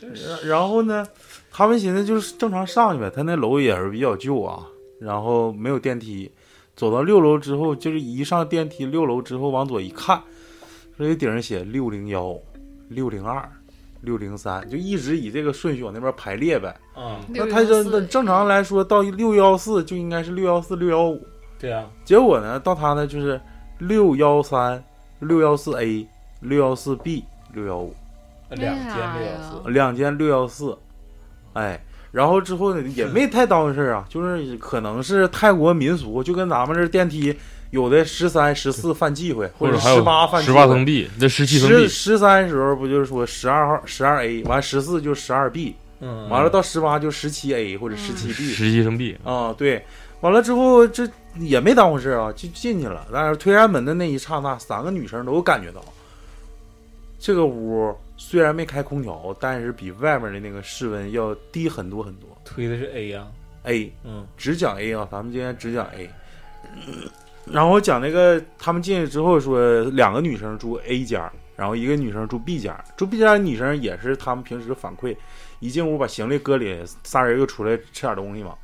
[0.00, 1.06] 然然后呢，
[1.52, 4.66] 他们寻思就是正常上去呗，他那楼也是比较旧啊，
[4.98, 6.30] 然后没有电梯，
[6.76, 10.22] 走到六楼之后，就是一上电梯六楼之后往左一看，
[10.96, 12.36] 说这顶上写六零幺、
[12.88, 13.50] 六零二、
[14.02, 16.74] 六零三，就一直以这个顺序往那边排列呗。
[16.94, 21.26] 啊，那他就那正常来说到六幺四就应该是六幺四、六幺五，
[21.58, 23.40] 对啊，结果呢到他呢就是
[23.78, 24.82] 六幺三、
[25.20, 26.06] 六幺四 A、
[26.40, 27.94] 六幺四 B、六幺五。
[28.50, 30.78] 两间六幺四，两间六幺四，
[31.54, 31.82] 哎，
[32.14, 37.34] 然后之后呢也没太当回事儿啊，就是可能是泰国民俗，就跟咱们这电梯
[37.70, 40.58] 有的十三、十四犯忌讳，或者十八犯忌十讳。
[40.58, 49.84] 八层 B，，这十七层十，十三时候不就是说十二号十二 A，完十四就十二 B，嗯，完了到十八就十七 A 或者十七 B 十七层 B，啊，对，
[50.20, 51.08] 完了之后这
[51.40, 53.04] 也没当回事儿啊，就进去了。
[53.12, 55.84] 但是推开门的那一刹那，三个女生都感觉到，
[57.18, 62.28] 这个屋虽然没开空调，但是比外面的那个室温要低很多很多。
[62.44, 63.26] 推的是 A 呀
[63.64, 66.08] ，A 嗯只讲 A 啊，咱们今天只讲 A。
[67.44, 71.20] 然后讲那个他们进去之后说，两个女生住 A 间，
[71.56, 72.74] 然后一个女生住 B 间。
[72.96, 75.14] 住 B 间的女生也是他们平时反馈，
[75.60, 78.56] 一进屋把行李搁里，仨人又出来吃点东西嘛。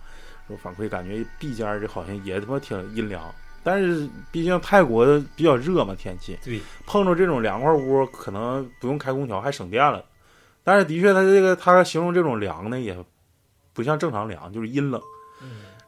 [0.49, 3.23] 说反馈感觉 B 间儿这好像也他妈挺阴凉，
[3.71, 10.05] 但是毕竟泰国的比较热嘛天气，对，碰着这种凉快屋可能不用开空调还省电了。
[10.65, 12.97] 但是的确，他这个他形容这种凉呢，也
[13.73, 15.01] 不像正常凉，就是阴冷。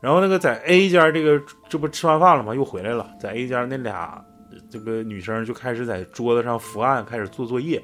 [0.01, 2.55] 然后那个在 A 间这个这不吃完饭了吗？
[2.55, 4.25] 又回来了，在 A 间那俩
[4.71, 7.83] 这个女生就开始在桌子上伏案，开始做作业，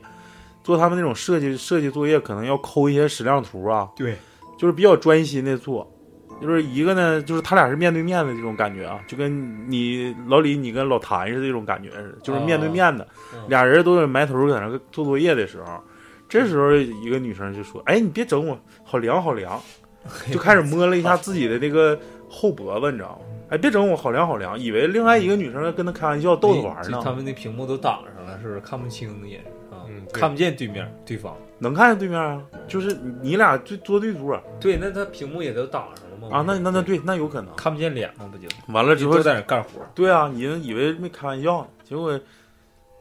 [0.62, 4.16] 做他们那种设计设计作业，可能要抠一些矢量图啊，对，
[4.56, 5.92] 就是比较专心的做。
[6.40, 15.82] 就是一个呢，就是他俩是面对面的这种感觉啊，就跟你老李你跟老谭似的这种感觉似的，就是面对面的，嗯俩人都得埋头在那做作业的时候，
[16.28, 19.60] 这时候一个女生就说：“哎，你别整我，好凉好凉。
[20.32, 23.18] ”就开始摸了一下自己的这个后脖子，你知道吗？
[23.50, 26.98] 哎，别整我，好凉好凉，以为另外一个女生跟他开玩笑逗他玩呢。
[26.98, 29.44] 就他们那屏幕都挡上了，是不是看不清也是？
[29.74, 31.36] 啊嗯，看不见对面对方。
[31.58, 36.36] 能看见对面啊，就是你你俩对坐对桌对，那他屏幕也都挡上了吗？
[36.36, 37.54] 啊，那那那对，那有可能。
[37.56, 38.28] 看不见脸吗？
[38.30, 39.80] 不就完了之后都，在那干活。
[39.94, 42.18] 对啊，你以为没开玩笑呢，结果，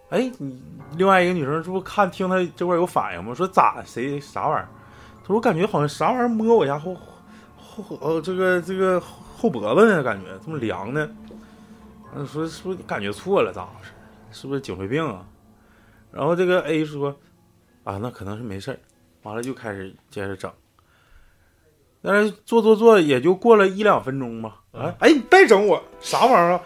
[0.09, 0.61] 哎，你
[0.95, 3.33] 另外一个女生这不看听他这块有反应吗？
[3.33, 4.67] 说咋谁啥玩意儿？
[5.21, 6.95] 他说我感觉好像啥玩意儿摸我一下后
[7.57, 11.07] 后后呃这个这个后脖子呢，感觉这么凉呢。
[12.15, 13.51] 嗯，说是不是感觉错了？
[13.53, 13.91] 咋回事？
[14.31, 15.23] 是不是颈椎病啊？
[16.11, 17.15] 然后这个 A 说
[17.87, 18.77] 啊，那可能是没事儿。
[19.23, 20.51] 完了就开始接着整。
[22.01, 24.61] 但是做做做也就过了一两分钟吧。
[24.73, 26.61] 啊哎，你别整我，啥玩意儿啊？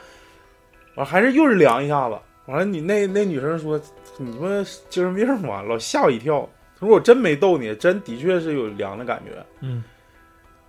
[0.96, 2.18] 完还是又是凉一下子。
[2.48, 3.80] 完了，你那那女生说
[4.18, 5.62] ：“你说精神病吗？
[5.62, 6.42] 老吓我一跳。”
[6.80, 9.84] 她说：“我真没逗你，真的确是有凉的感觉。”嗯。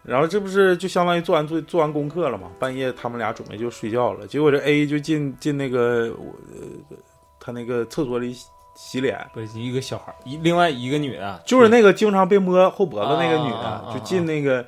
[0.02, 2.50] 然后这不是就相当于做完做做完功课了嘛？
[2.58, 6.96] 半夜他们俩准备就睡觉了，结果这 A 就进进那个我呃
[7.40, 8.36] 他那个厕所里
[8.74, 14.64] 洗洗脸，不是一个小孩，一另外一个女的，就是那个经常被摸后脖子那个女的，就进那个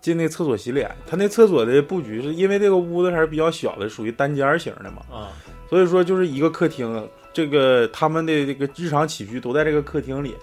[0.00, 0.90] 进那厕所洗脸。
[1.06, 5.28] 她那厕所的布局是因为这个屋子还是比较小的，属于单间型的嘛，啊，
[5.68, 10.34] 所以说就是一个客厅，这个他们的这个日常起居都在这个客厅里，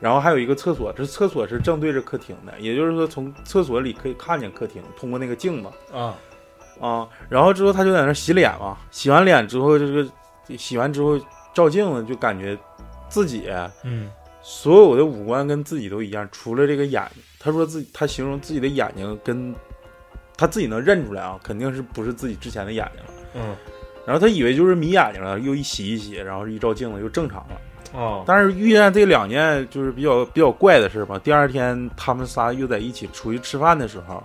[0.00, 6.14] 然后还有一个厕所，这厕所是正对着客厅的，也就是说从厕所里可以看见客厅，通过那个镜子啊，
[6.80, 7.08] 啊。
[7.28, 10.06] 然后之后他就在那洗脸嘛，洗完脸之后，这个
[10.58, 11.18] 洗完之后
[11.54, 12.58] 照镜子就感觉
[13.08, 13.48] 自己。
[13.84, 14.10] 嗯
[14.46, 17.22] 所有的五官跟自己都一样，除了这个眼睛。
[17.40, 19.54] 他说自己，他形容自己的眼睛跟
[20.36, 23.10] 他自己能认出来啊，肯定是不是自己之前的眼睛了。
[23.36, 23.56] 嗯
[24.06, 27.60] 然后他以为就是迷眼睛了，又一洗一洗，然后一照镜子又正常了。
[27.94, 31.18] 哦，但是遇见这两件就是比较比较怪的事儿吧。
[31.18, 34.22] 第二天他们仨又在一起出去吃饭的时候，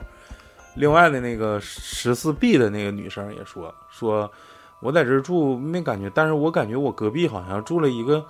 [0.75, 4.29] 另外的那个十四 B 的那个女生也说说，
[4.81, 8.23] 我在这儿住没感觉，但是我感觉我隔壁好像住了一个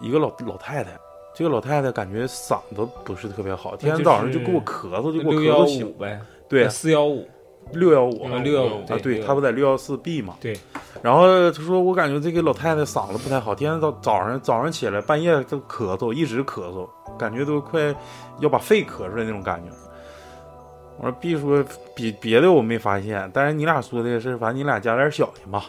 [0.00, 0.90] 一个老老太太。
[1.34, 5.92] 这个老太太感觉嗓子不是特别好，天天早上就给我咳嗽，就给我咳嗽醒。
[5.96, 7.24] 呗，对，四幺五
[7.70, 10.34] 六幺五啊，六幺五啊，对，他不在六幺四 B 嘛。
[10.40, 10.58] 对。
[11.00, 17.94] 然后他说，我感觉这个老太太嗓子不太好，天天早早上早上起来半夜都咳嗽，一直咳嗽，感觉都快
[18.40, 19.70] 要把肺咳出来那种感觉。
[20.98, 25.64] 我说 B 说比别的我没发现，但是你俩说这个事，反正你俩加点小心吧。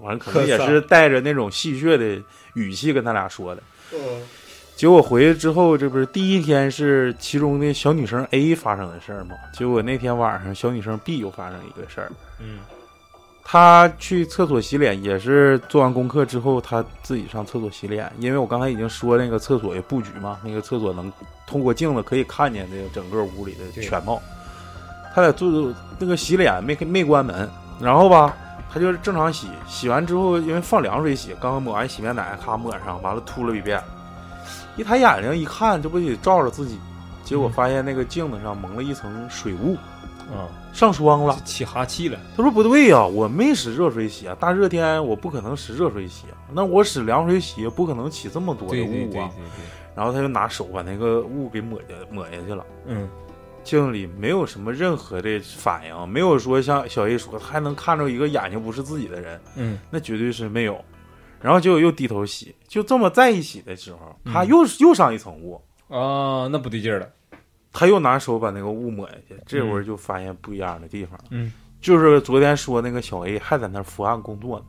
[0.00, 2.22] 完了，可能也是带着那种戏谑的
[2.54, 3.62] 语气跟他俩说的。
[4.76, 9.36] 结果回去之后，这不是第一天是其中的小女生 A 发生的事儿吗？
[9.52, 12.10] 结果那天晚上小女生 B 又发生一个事儿。
[12.40, 12.58] 嗯
[13.46, 18.10] 她去厕所洗脸，也是做完功课之后，她自己上厕所洗脸。
[18.18, 21.12] 因为我刚才已经说那个厕所的布局嘛，那个厕所能
[21.46, 24.20] 通过镜子可以看见这个整个屋里的全貌。
[25.14, 27.48] 她在做那个洗脸没没关门，
[27.80, 28.34] 然后吧，
[28.72, 33.80] 他就是正常洗，洗完之后因为放凉水洗，刚刚抹完洗面奶，咔抹上，完了秃了一遍，
[34.76, 36.80] 一抬眼睛一看，这不得照着自己，
[37.22, 39.76] 结果发现那个镜子上蒙了一层水雾，
[40.32, 41.38] 啊上霜了。
[41.44, 48.82] 起哈气了，他说不对呀、我没使热水洗啊，大热天我不可能使热水洗啊，那我使凉水洗不可能起这么多的雾啊。
[48.82, 49.30] 对对对对，
[49.94, 53.08] 然后他就拿手把那个雾给抹下抹下去了，嗯
[53.64, 59.78] 镜子里没有什么任何的反应，没有说像小 A 说还能看着一个眼睛不是自己的人，嗯。
[59.90, 60.82] 那绝对是没有。
[61.40, 67.08] 然后结果又低头洗，就这么在一起的时候，嗯他又、又上一层雾，啊，那不对劲儿了，
[67.70, 71.24] 他又拿手把那个雾抹下去，这会儿就发现不一样的地方了。
[71.30, 71.52] 嗯，
[71.82, 74.64] 就是昨天说那个小 A 还在那儿伏案工作呢，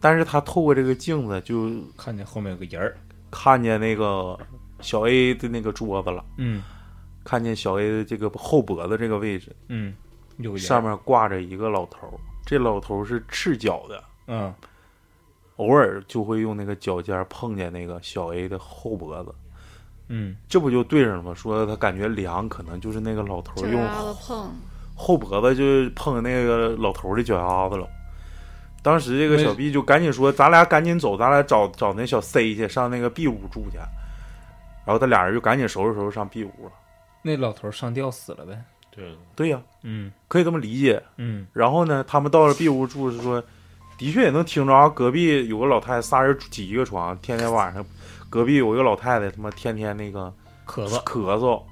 [0.00, 2.96] 但是他透过这个镜子就看见后面有个人儿，
[3.30, 4.38] 看见那个
[4.80, 6.62] 小 A 的那个桌子了，嗯
[7.24, 9.94] 看见小 A 的这个后脖子这个位置嗯
[10.58, 12.12] 上面挂着一个老头儿，
[12.44, 14.54] 这老头儿是赤脚的，嗯
[15.56, 19.34] 偶尔就会用那个脚尖碰见那个小 A 的后脖子，
[20.08, 21.32] 嗯这不就对上了吗？
[21.34, 23.82] 说他感觉凉，可能就是那个老头儿用
[24.96, 27.88] 后脖子就碰那个老头儿的脚丫子了。
[28.82, 33.78] 当时这个小 B 就赶紧说：“咱俩赶紧走，咱俩找找那小 C 去，上那个 B 屋住去。”
[34.84, 36.72] 然后他俩人就赶紧收拾收拾上 B 屋了。
[37.26, 41.02] 那老头儿上吊死了呗，对，对呀、嗯可以这么理解。
[41.16, 43.42] 嗯然后呢，他们到了 B 屋住是说，
[43.96, 47.82] 的确也能听着啊，隔壁有个老太太，仨人挤一个床，天天晚上，
[48.28, 50.30] 隔壁有一个老太太，他妈天天那个
[50.66, 51.62] 咳嗽咳嗽。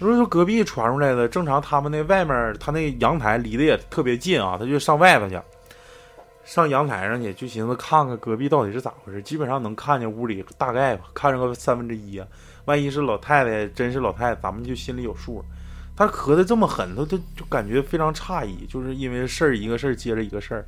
[0.00, 5.40] 如果说隔壁传出来的，正常他们那外面，他那阳台离得也特别近啊，他就上外头去，
[6.44, 9.22] 上阳台上去，就寻思看看隔壁到底是咋回事。
[9.22, 12.26] 基本上能看见屋里大概吧，看着个三分之一啊。
[12.66, 15.44] 万一是老太太，真是老太太，咱们就心里有数。
[15.96, 20.66] 他咳得这么狠，他他就感觉非常诧异，就是因为事儿一个事儿接着一个事儿，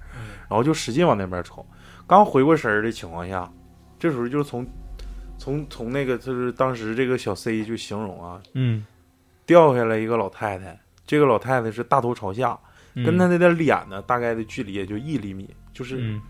[0.49, 1.67] 然后就使劲往那边瞅。
[2.07, 3.51] 刚回过神儿的情况下，
[3.99, 4.65] 这时候就是从
[5.37, 8.87] 从从那个就是当时这个小 C 就形容啊，嗯，
[9.45, 12.57] 掉下来一个老太太，这个老太太是大头朝下，
[12.95, 16.23] 跟她嗯那点脸呢，大概的距离也就一厘米，就是嗯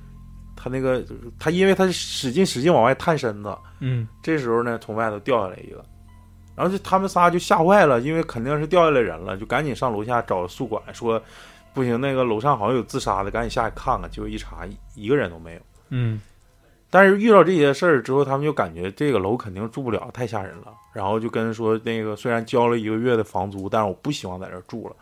[0.56, 1.04] 她那个
[1.38, 5.84] 他因为他使劲使劲往外探身子，嗯这时候呢从外头掉下来一个，
[6.56, 11.22] 然后就他们仨就吓坏了，因为肯定是掉下来人了，就赶紧上楼下找宿管说，
[11.74, 15.60] 不行，那个楼上好像有自杀的，赶紧下去看看，结果一查一个人都没有。
[15.90, 16.20] 嗯
[16.88, 20.72] 但是遇到这些事儿之后，他们就感觉这个楼肯定住不了，太吓人了。
[20.94, 24.96] 然后就跟说那个虽然交了一个月的房租，但是我不希望在这儿住了，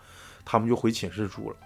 [0.44, 1.56] 他们就回寝室住了。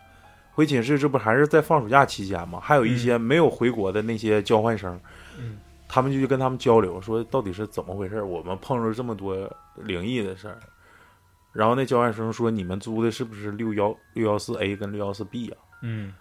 [0.58, 2.58] 回寝室这不还是在放暑假期间吗？
[2.60, 5.00] 还有一些没有回国的那些交换生，
[5.38, 5.56] 嗯
[5.86, 8.22] 他们就去跟他们交流，说到底是怎么回事？
[8.22, 10.58] 我们碰着这么多灵异的事儿。
[11.52, 16.12] 然后那交换生说：“你们租的是不是六幺六幺四 A 跟六幺四 B 啊？”嗯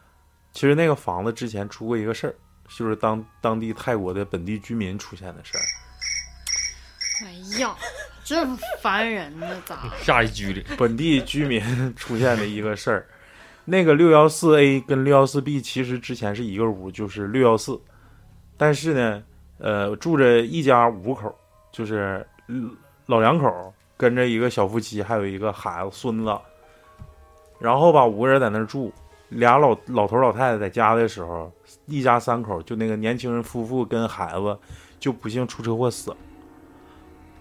[0.52, 2.36] 其实那个房子之前出过一个事儿，
[2.78, 5.66] 就是当当地泰国的本地居民出现的事儿。
[7.26, 7.76] 哎呀，
[8.24, 8.46] 这
[8.84, 9.92] 烦人呢，咋？
[10.04, 11.60] 下一句里，本地居民
[11.96, 13.08] 出现的一个事儿。
[13.70, 17.78] 那个六幺四 A 跟六幺四 B 其实之前是一个屋，就是六幺四，
[18.56, 19.22] 但是呢，
[19.58, 21.36] 呃，住着一家五口，
[21.70, 22.26] 就是
[23.08, 26.34] 老两口跟着一个小夫妻，还有一个孩子孙子，
[27.60, 28.90] 然后吧五个人在那儿住，
[29.28, 31.52] 俩老老头老太太在家的时候，
[31.88, 34.58] 一家三口就那个年轻人夫妇跟孩子
[34.98, 36.18] 就不幸出车祸死了。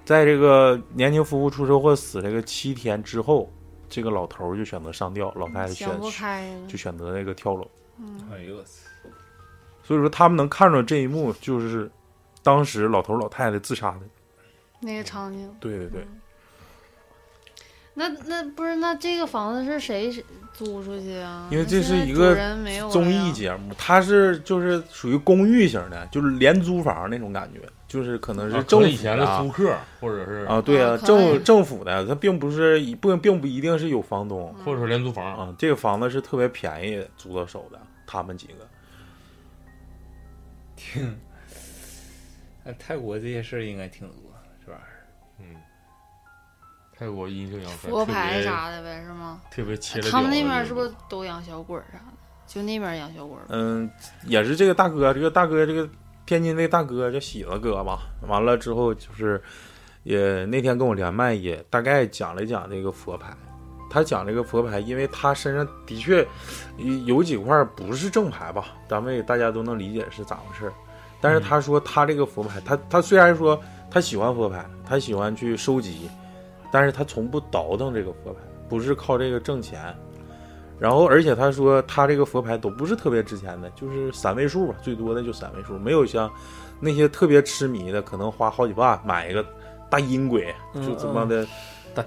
[0.05, 3.49] 在这个年轻夫妇出车祸死这个七天之后，
[3.89, 6.77] 这个老头儿就选择上吊，老太太选想不开了就。
[6.77, 7.69] 选择那个跳楼。
[8.33, 8.71] 哎呦我操！
[9.83, 11.91] 所以说他们能看着这一幕，就是
[12.43, 14.01] 当时老头儿老太太自杀的。
[14.81, 16.07] 那个场景，对对对，
[17.95, 20.13] 那那不是那这个房子是谁
[20.53, 21.49] 租出去啊？
[21.51, 22.37] 因为这是一个
[22.91, 38.69] 综艺节目，它是就是属于公寓型的，就是廉租房那种感觉，就是可能是啊政府可能以前的啊租客，或者是啊，对啊，政政府的，它并不是一不并不一定是有房东或者说廉租房，啊，这个房子是特别便宜租到手的，他们几个。
[40.75, 41.19] 挺，
[42.65, 44.17] 那泰国这些事儿应该挺多，
[44.65, 44.81] 是吧？
[45.39, 45.57] 嗯，
[46.97, 49.41] 泰国阴性阳衰，佛牌啥的呗，是吗？
[49.51, 50.11] 特别切了。
[50.11, 52.13] 他们那边是不是都养小鬼儿啥的？
[52.47, 53.45] 就那边养小鬼儿。
[53.49, 53.91] 嗯，
[54.27, 55.89] 也是这个大哥，这个大哥，这个
[56.27, 58.01] 天津那大哥叫喜子哥吧。
[58.27, 59.41] 完了之后就是，
[60.03, 63.35] 也那天跟我连麦，也大概讲了讲这个佛牌。
[63.89, 66.27] 他讲这个佛牌，因为他身上的确
[67.07, 70.71] 有几块不是正牌吧，咱们也大家都能理解是咋回事。
[71.21, 73.59] 但是他说他这个佛牌，他他虽然说
[73.89, 76.11] 他喜欢佛牌，他喜欢去收集，
[76.73, 79.97] 但是他从不倒腾这个佛牌，不是靠这个挣钱。
[80.79, 86.31] 然后，而且他说他这个佛牌都不是特别值钱的，就是三位数吧，最多的就三位数，没有像
[86.81, 89.45] 那些特别痴迷的，可能花好几万买一个
[89.91, 91.47] 大阴鬼，就他妈的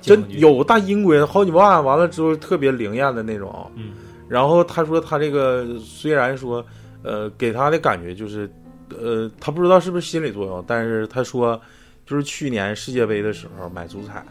[0.02, 3.72] 真有大阴鬼好几万，完了之后特别灵验的那种。
[3.76, 3.94] 嗯。
[4.28, 6.64] 然后他说他这个虽然说，
[7.02, 8.48] 呃，给他的感觉就是，
[8.96, 11.60] 呃，他不知道是不是心理作用，但是他说，
[12.06, 14.24] 就是去年世界杯的时候买足彩，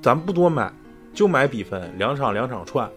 [0.00, 0.72] 咱不多买，
[1.12, 2.90] 就买比分，两场两场串，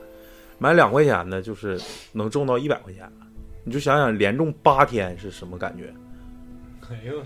[0.57, 1.79] 买两块钱的，就是
[2.11, 3.09] 能中到一百块钱。
[3.63, 5.93] 你就想想连中八天是什么感觉？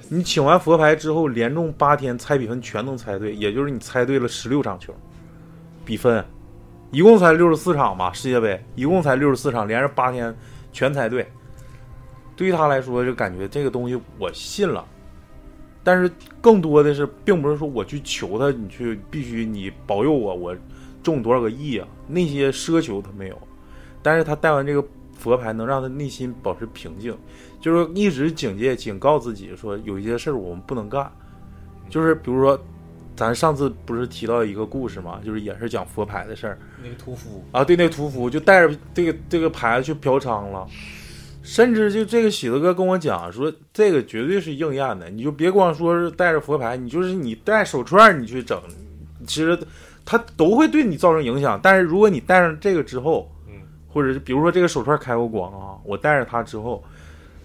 [0.09, 4.91] 你请完佛牌之后，连中八天猜比分全能猜对，也就是你猜对了十六场球，
[5.85, 6.25] 比分，
[6.89, 10.35] 一共才六十四场吧，世界杯一共才六十四场，连着八天
[10.71, 11.27] 全猜对。
[12.35, 14.83] 对于他来说，就感觉这个东西我信了，
[15.83, 16.11] 但是
[16.41, 20.57] 更多的是，并不是说我去求他，你去必须你保佑我，我
[21.03, 23.37] 中多少个亿啊，那些奢求他没有，
[24.01, 24.83] 但是他带完这个
[25.13, 27.15] 佛牌，能让他内心保持平静。
[27.59, 31.11] 就是一直警戒、警告自己说，有一些事儿我们不能干。
[31.89, 32.59] 就是比如说，
[33.15, 37.63] 咱上次不是提到一个故事嘛，就是也是讲佛牌的事儿那个屠夫，啊。
[37.63, 40.67] 对，那屠夫就带着这个这个牌去嫖娼了，
[41.43, 45.09] 甚至就这个喜子哥跟我讲说，这个绝对是应验的。
[45.09, 48.59] 你就别光说是带着佛牌，你就是你戴手串你去整，
[49.27, 49.59] 其实
[50.05, 51.59] 它都会对你造成影响。
[51.61, 53.53] 但是如果你戴上这个之后，嗯，
[53.87, 56.83] 或者是比如说这个手串开过光啊，我戴上它之后，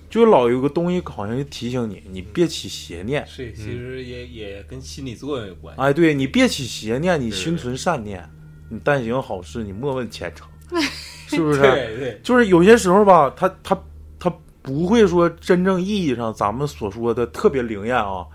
[0.09, 3.27] 就老有个东西好像就提醒你，你别起邪念。
[3.27, 5.81] 是其实也也跟心理作用有关系。
[5.81, 8.29] 哎，对你别起邪念，你心存善念，
[8.71, 10.49] 你但行好事，你莫问前程，
[11.27, 11.61] 是不是？
[11.61, 13.79] 对对，就是有些时候吧，他他
[14.19, 14.33] 他
[14.63, 18.27] 不会说真正意义上咱们所说的特别灵验啊，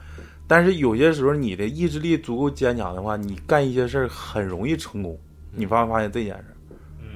[0.51, 5.17] 但是有些时候你的意志力足够坚强的话，你干一些事儿很容易成功。
[5.49, 6.75] 你发没发现这件事儿？
[6.99, 7.07] 嗯，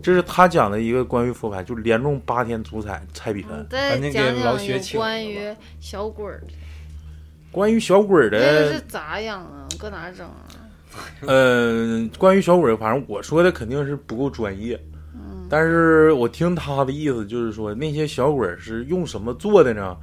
[0.00, 6.46] 这是他讲的一个关于佛牌，就连中八天足彩猜比分赶紧给讲讲有老雪请关于小鬼儿的。
[7.50, 9.66] 关于小鬼儿那个是的，咋养啊？
[9.76, 10.46] 搁哪整啊？
[11.26, 14.80] 呃，关于小鬼儿，反正我说的肯定是不够专业。
[15.12, 19.96] 嗯但是我听他的意思就是说，那些小鬼儿是用什么做的呢？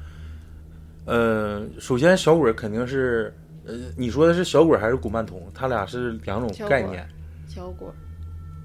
[1.05, 3.33] 呃，首先小鬼肯定是，
[3.65, 5.41] 呃，你说的是小鬼还是古曼童？
[5.53, 7.07] 他俩是两种概念。
[7.47, 7.87] 小鬼，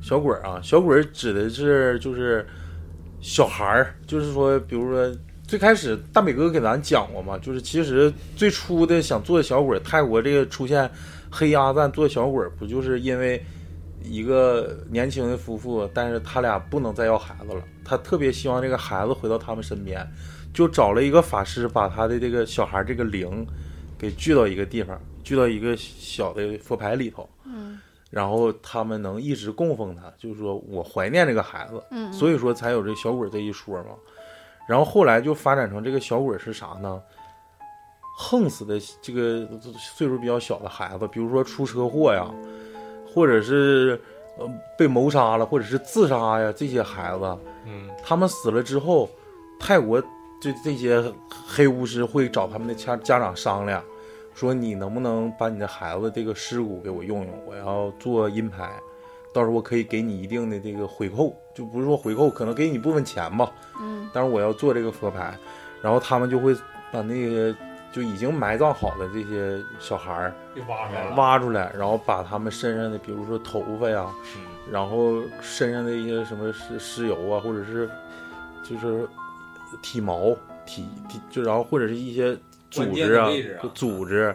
[0.01, 2.47] 小鬼啊，小鬼指的是就是
[3.21, 5.13] 小孩儿，就是说，比如说
[5.47, 10.89] 最开始大美哥给咱讲过嘛，就是其实最初的想做小鬼，泰国这个出现
[11.31, 13.43] 黑鸭蛋做小鬼，不就是因为
[14.03, 20.07] 一个年轻的夫妇，但是他俩不能再要孩子了，他特别希望这个孩子回到他们身边，
[20.59, 23.47] 就找了一个法师，把他的这个小孩这个灵
[23.97, 27.29] 给聚到一个地方，聚到一个小的佛牌里头。
[27.45, 27.79] 嗯
[28.11, 33.91] 然后他们能一直供奉他，就是说我怀念这个孩子，嗯，所以说才有这小鬼这一说嘛。
[34.67, 37.01] 然后后来就发展成这个小鬼是啥呢？
[38.17, 39.47] 横死的这个
[39.79, 42.29] 岁数比较小的孩子，比如说出车祸呀，
[43.15, 44.01] 或者是
[44.39, 49.09] 呃被谋杀了，或者是自杀呀，这些孩子，嗯他们死了之后，
[49.61, 50.03] 泰国
[50.41, 53.83] 这这些黑巫师会找他们的家家长商量，
[54.35, 58.71] 说你能不能把你的孩子这个尸骨给我用用，我要做阴牌，
[59.33, 65.37] 到时候我可以给你一定的这个回扣，就不是说回扣，可能给你部分钱吧，嗯但是我要做这个佛牌，
[65.83, 66.55] 然后他们就会
[66.93, 67.55] 把那个
[67.93, 77.91] 就已经埋葬好的这些小孩儿给挖出来，挖出来，然后把他们身上的，比如说头发呀，嗯然后身上的一些什么尸尸油啊，或者是
[78.63, 79.09] 就是
[79.83, 82.37] 体毛、体体，就然后或者是一些
[82.71, 83.29] 组织啊
[83.75, 84.35] 组织，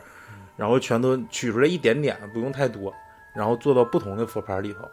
[0.56, 2.94] 然后全都取出来一点点，不用太多，
[3.36, 4.90] 然后做到不同的佛牌里头，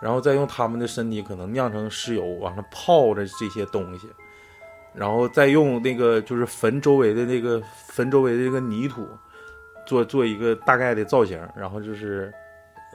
[0.00, 4.08] 然后再用他们的身体可能酿成尸油，往上泡着这些东西，
[4.94, 9.08] 然后再用那个就是坟周围的那个坟周围的这个泥土
[9.86, 12.32] 做做一个大概的造型，然后就是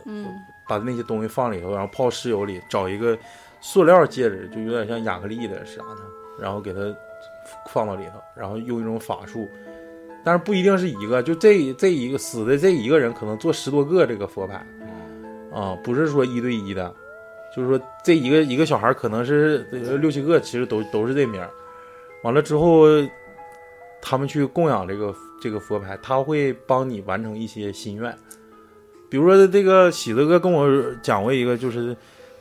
[0.06, 0.26] 嗯。
[0.70, 3.18] 把那些东西放里头，然后泡尸油里，找一个
[3.60, 6.02] 塑料戒指，就有点像亚克力的啥的，
[6.42, 6.80] 然后给它
[7.70, 9.50] 放到里头，然后用一种法术，
[10.24, 14.66] 但是不一定是一个，就这这一个死的这一个人可能做十多个这个佛牌，
[15.54, 16.94] 啊，不是说一对一的，
[17.56, 21.44] 就是说这一个一个小孩可能是呃六七个，其实都都是这名，
[22.24, 22.86] 完了之后。
[24.02, 28.18] 他们去供养这个这个佛牌，他会帮你完成一些心愿，
[29.10, 30.66] 比如说这个喜子哥跟我
[31.04, 31.94] 讲过一个，就是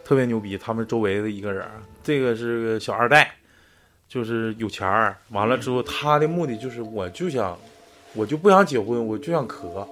[0.04, 1.66] 特别牛逼，他们周围的一个人，
[2.00, 3.34] 这个是个小二代，
[4.08, 7.56] 就是有钱儿，完了之后他的目的就是我就想，
[8.14, 9.86] 我就不想结婚，我就想磕，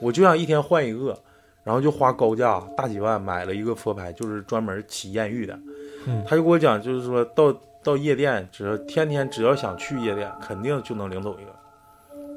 [0.00, 1.18] 我就想一天换一个，
[1.64, 5.58] 然后就花高价大几万买了一个佛牌，就是专门起艳遇的，
[6.06, 6.22] 嗯。
[6.28, 11.50] 他就跟我讲，就是说到到夜店，只要天天只要想去夜店，肯定就能领走一个。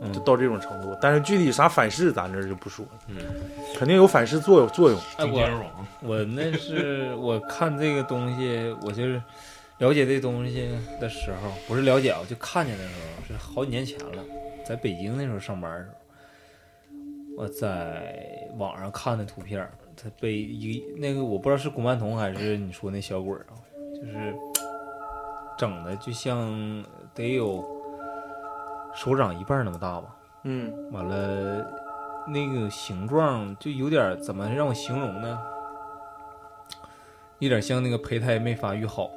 [0.02, 0.14] 嗯。
[0.14, 3.18] 就到这种程度，但是具体啥反噬咱这儿就不说了，嗯，
[3.78, 5.00] 肯定有反噬作用作用。
[6.02, 9.22] 我那是我看这个东西，我就是
[9.80, 10.70] 了解这东西
[11.00, 14.24] 的时候，不是了解，啊就看见的时候是好几年前了，
[14.66, 19.68] 在北京那时候上班的时候，我在网上看的图片，
[19.98, 23.54] 他被一那个我不知道是古曼童还是你说那小鬼啊，
[23.94, 24.34] 就是
[25.58, 27.64] 整的就像得有
[28.94, 30.16] 手掌一半那么大吧。
[30.44, 31.66] 嗯完了，
[32.28, 35.38] 那个形状就有点怎么让我形容呢？
[37.40, 39.10] 有点像那个胚胎没发育好，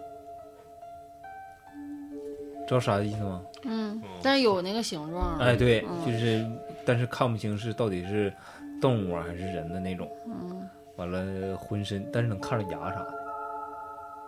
[2.69, 3.41] 知道啥意思吗？
[3.64, 5.39] 嗯，但是有那个形状啊。
[5.41, 6.47] 哎，对，嗯就是，
[6.85, 8.33] 但是看不清是到底是
[8.81, 10.09] 动物啊还是人的那种。
[10.27, 13.14] 嗯，完了，浑身，但是能看着牙啥的。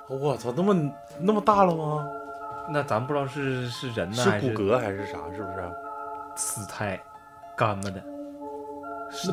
[0.09, 2.09] 我操，那么那么大了吗？
[2.72, 5.18] 那咱不知道是是人呢是骨骼还是啥？
[5.36, 5.70] 是不是？
[6.36, 6.99] 死胎，
[7.57, 8.01] 干巴的，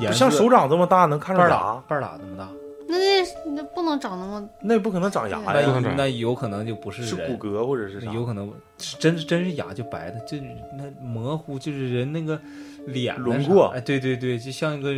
[0.07, 2.49] 不像手掌这么大，能看着牙半拉，半拉那么大，
[2.87, 8.11] 那那那不能长那么那不可能长牙那呀，能长那有可能就不是是人骨骼或者是啥？
[8.13, 10.37] 有可能是真真是牙就白的，就
[10.77, 12.39] 那模糊就是人那个
[12.85, 14.93] 脸轮廓哎，对对对，就像一个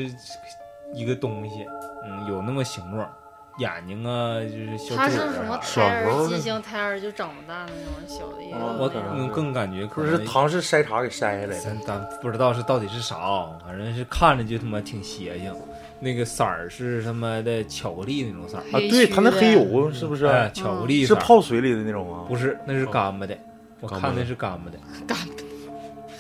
[0.94, 1.66] 一个东西，
[2.06, 3.10] 嗯，有那么形状，
[3.58, 11.60] 眼睛啊，就是小它嘴是什么胎儿畸形胎儿就长不大的那种小的也有哦我那种嗯更感觉可是唐氏筛查给筛下来的。
[11.60, 15.54] 咱咱不知道是到底是啥啊，反正是看着就他妈挺邪性。
[16.00, 20.26] 那个色儿是他妈的巧克力那种色儿，啊，对，它那黑油是不是？
[20.26, 21.20] 哎，巧克力是色儿。
[21.20, 22.26] 泡水里的那种吗？
[22.28, 23.38] 不是，那是干巴的，
[23.82, 24.78] 我干巴看那是干巴的，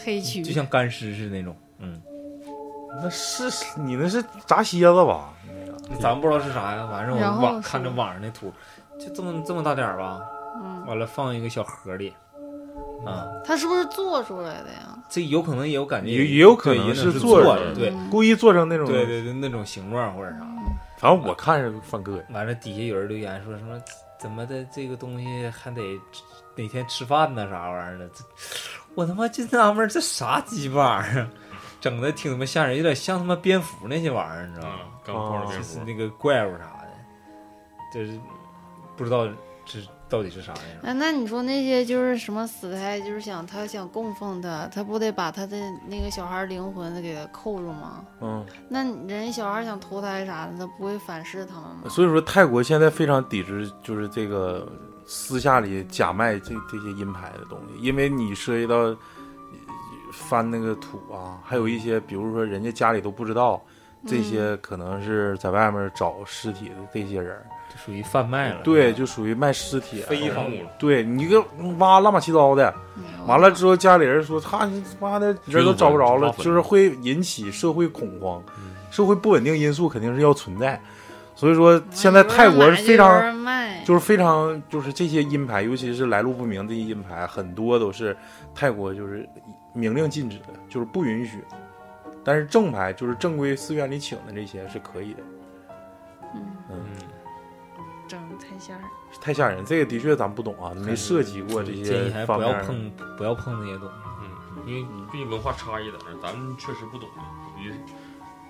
[0.03, 2.01] 黑黢，就像干尸似的那种，嗯。
[3.01, 3.43] 那是
[3.77, 5.29] 你那是炸蝎子吧？
[6.01, 8.51] 咱不知道是啥呀，反正我网看着网上那图，
[8.99, 10.21] 就这么这么大点儿吧，
[10.61, 10.85] 嗯。
[10.85, 12.13] 完了放一个小盒里，
[13.05, 14.97] 啊，他是不是做出来的呀？
[15.09, 20.47] 这有可能也有感觉，也也有可能是做做的，对嗯故意做成那种，对对对，那种形状或者啥。
[20.97, 22.33] 反正我看着犯膈应。
[22.33, 23.79] 完了，底下有人留言说什么
[24.19, 25.81] 怎么的，这个东西还得
[26.55, 28.07] 哪天吃饭呢，啥玩意儿的？
[28.09, 28.23] 这
[28.95, 31.29] 我他妈就纳闷，这啥鸡巴玩意儿啊，
[31.79, 34.73] 整的挺他妈吓人，有点像他妈蝙蝠那些玩意儿，你知道吗？
[34.73, 36.89] 啊，钢炮的蝙蝠，就是那个怪物啥的，
[37.93, 38.19] 就是
[38.97, 39.25] 不知道
[39.65, 39.79] 这
[40.09, 40.61] 到底是啥样。
[40.83, 45.57] 哎，那你说那些就是什么死胎，就是想他想供奉他，他不得把他的
[45.87, 48.03] 那个小孩灵魂给他扣住吗？
[48.21, 51.89] 嗯，那人小孩想投胎啥的，他不会反噬他们吗？
[51.89, 54.67] 所以说泰国现在非常抵制，就是这个
[55.05, 58.97] 私下里假卖这这些阴牌的东西，因为你涉及到呃
[60.11, 63.61] 翻那个土啊，还有一些比如说人家家里都不知道，
[64.07, 67.37] 这些可能是在外面找尸体的这些人，
[67.69, 68.61] 这属于贩卖了。
[68.63, 70.41] 对，就属于卖尸体，非法
[70.77, 71.43] 对你一个
[71.77, 72.73] 挖乱七糟的，
[73.27, 78.75] 完了之后家里人说他妈的人都找不着了就是会引起社会恐慌，嗯。
[78.91, 80.81] 社会不稳定因素肯定是要存在，
[81.35, 83.39] 所以说现在泰国是非常。
[83.85, 88.15] 就是非常就是这些阴牌，尤其是来路不明这些阴牌，很多都是
[88.53, 89.27] 泰国就是
[89.73, 91.43] 明令禁止的，就是不允许。
[92.23, 95.23] 但是正牌就是正规寺院里请的这些是可以的，
[99.21, 99.63] 太吓人。
[99.65, 102.53] 这个的确咱不懂啊，没涉及过这些建议些还不要。
[102.63, 103.93] 碰，不要碰那些东西。
[104.21, 107.07] 嗯，因为毕竟文化差异在那，咱们确实不懂。
[107.61, 107.75] 因为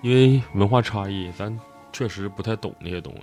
[0.02, 1.58] 因为文化差异，咱
[1.92, 3.20] 确实不太懂那些东西。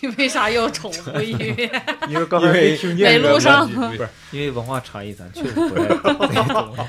[0.00, 1.70] 你 为啥要重复一遍？
[2.08, 6.80] 因为刚才没听见没录上不是因为文化差异，咱确实不太懂那些东西。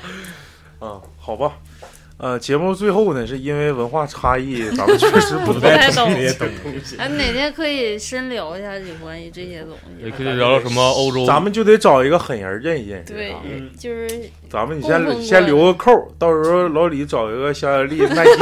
[0.80, 1.52] 啊， 好吧。
[2.16, 6.48] 呃，节目最后呢，是因为文化差异，咱们确实不 不太懂这些东
[6.84, 6.96] 西。
[6.96, 10.04] 哎，哪天可以深聊一下有关于这些东西。
[10.04, 13.42] 也可以聊聊什么欧洲，咱们就得找一个狠人认一认识对啊。，
[13.76, 18.34] 就是咱们你先先留个扣，到时候老李找一个小小丽卖金。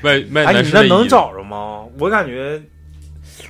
[0.00, 1.84] 卖卖 哎，你那能找着吗？
[1.98, 2.62] 我感觉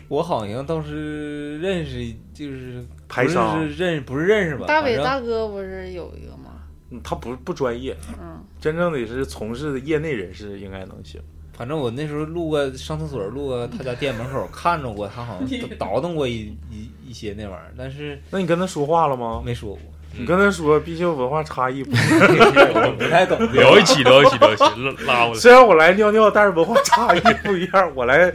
[0.08, 1.98] 我好像倒是认识，
[2.32, 4.64] 就是不台商是认不是认识吧？
[4.66, 6.39] 大伟大哥不是有一个吗？
[6.90, 11.20] 嗯他不不专业，嗯，真正的是从事的业内人士应该能行。
[11.52, 19.42] 反正我那时候路过上厕所路过他家店门口看着过，他好像 倒腾过一一一些那玩意儿，但是那你跟他说话了吗？
[19.44, 19.80] 没说过，
[20.18, 21.90] 你跟他说，毕竟文化差异不。
[21.92, 23.38] 我 不太懂。
[23.52, 24.64] 聊一起聊一起聊一起，
[25.06, 25.34] 拉拉过来。
[25.34, 27.92] 虽然我来尿尿，但是文化差异不一样。
[27.94, 28.32] 我来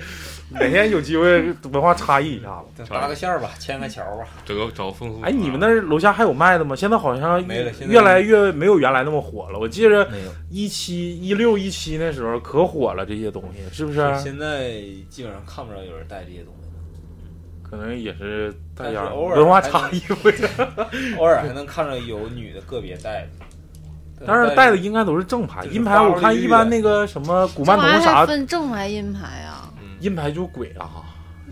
[0.59, 2.83] 哪天有机会文化差异一下子。
[2.89, 4.25] 搭个线儿吧，牵个桥吧。
[4.45, 5.19] 找个找个风俗。
[5.21, 6.75] 哎，你们那儿楼下还有卖的吗？
[6.75, 9.59] 现在好像没了越来越没有原来那么火了。
[9.59, 10.07] 我记着
[10.49, 13.99] 一七一六一七那时候可火了，这些东西是不是？
[14.17, 14.71] 现在
[15.09, 16.69] 基本上看不着有人带这些东西
[17.69, 20.01] 可能也是大家文化差异
[21.19, 23.27] 偶尔还能看着有女的个别带的。
[24.25, 29.54] 但是带的应该都是正牌，就是阴牌我看一般那个什么古曼童啥，分正牌阴牌啊？
[29.99, 31.03] 阴牌就鬼啊。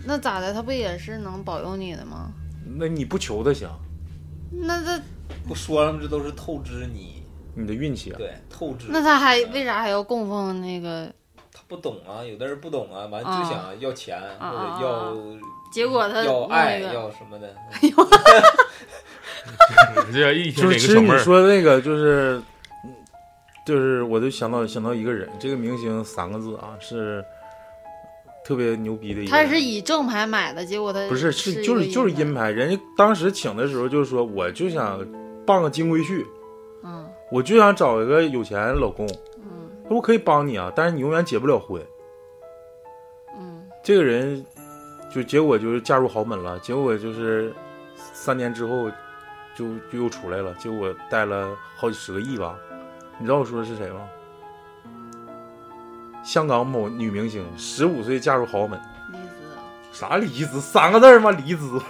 [0.04, 0.52] 那咋的？
[0.52, 2.32] 他不也是能保佑你的吗？
[2.76, 3.68] 那你不求他行，
[4.50, 5.00] 那这
[5.46, 5.98] 不说了吗？
[6.02, 7.22] 这都是透支你，
[7.54, 8.16] 你的运气啊。
[8.18, 8.86] 对，透支。
[8.88, 11.10] 那他还为啥还要供奉那个？
[11.52, 15.16] 他不懂啊，有的人不懂啊，完就啊想要钱啊或啊者要
[15.72, 17.54] 结果他要爱要什么的。
[20.12, 22.42] 这一听哪个就是其实你说那个就是，
[22.84, 22.92] 嗯
[23.64, 27.24] 就是我就想到想到一个人，这个明星三个字啊是
[28.44, 29.26] 特别牛逼的一。
[29.26, 32.50] 他是以正牌买的，结果他不是是是就是就是阴阴牌？
[32.50, 35.04] 人家当时请的时候就说，我就想
[35.46, 36.24] 傍个金龟婿，
[36.82, 39.06] 嗯我就想找一个有钱老公，
[39.38, 41.82] 嗯我可以帮你啊，但是你永远结不了婚。
[43.38, 44.44] 嗯，这个人
[45.12, 47.52] 就结果就是嫁入豪门了，结果就是
[47.96, 48.90] 三年之后
[49.56, 52.58] 就就又出来了，结果带了好几十个亿吧。
[53.18, 54.08] 你知道我说的是谁吗？
[56.24, 58.80] 香港某女明星，十五岁嫁入豪门，
[59.12, 59.28] 离子
[59.92, 60.60] 啥离子？
[60.60, 61.30] 三个字儿吗？
[61.30, 61.80] 离子？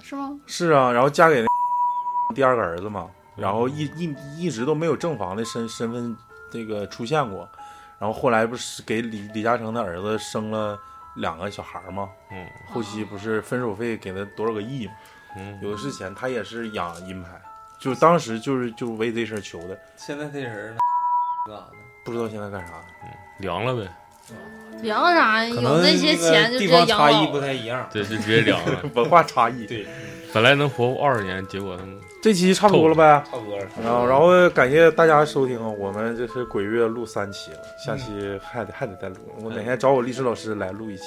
[0.00, 0.38] 是吗？
[0.46, 1.46] 是啊，然后嫁给那
[2.34, 6.16] 第二个儿子嘛，然后一一一直都没有正房的身身份
[6.50, 7.48] 这个出现过，
[7.98, 10.78] 然后后来不是给李李嘉诚的儿子生了
[11.16, 12.08] 两个小孩儿吗？
[12.30, 12.46] 嗯。
[12.72, 14.92] 后期不是分手费给他多少个亿吗？
[15.36, 17.30] 嗯，有的是钱，他也是养银牌，
[17.78, 20.78] 就当时就是就为这事儿求的，现在这人呢，
[21.46, 21.78] 干啥呢？
[22.04, 22.74] 不知道现在干啥。
[23.38, 23.90] 凉了呗，
[24.82, 25.46] 凉啥？
[25.48, 27.30] 可能有那些钱就直地接养方差异老了。
[27.32, 27.88] 不太一样。
[27.92, 28.82] 对，就直接凉了。
[28.94, 29.66] 文化差异。
[29.66, 29.86] 对，
[30.32, 33.24] 本来能活二十年，结果他们这期差不多了呗。
[33.28, 33.66] 差不多了。
[33.82, 39.16] 然后，然后感谢大家收听，我们这是鬼月录三期了，下期还得还得再录。
[39.40, 41.04] 我哪天找我历史老师来录一期。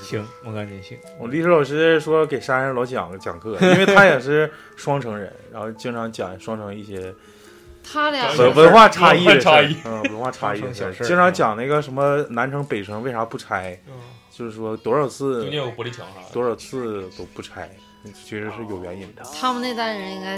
[0.00, 0.96] 行，我感觉行。
[1.18, 7.14] 我历史老师说给山上老讲讲课，因为他也是双城人，然后经常讲双城一些
[7.84, 10.60] 他俩文文化差异的事儿文化差异，嗯，文化差异
[11.02, 13.92] 经常讲那个什么南城北城为啥不拆，嗯
[14.36, 16.32] 就是说多少次中间有玻璃墙啥。
[16.32, 17.70] 多少次都不拆，
[18.12, 19.22] 其实是有原因的。
[19.38, 20.36] 他们那代人应该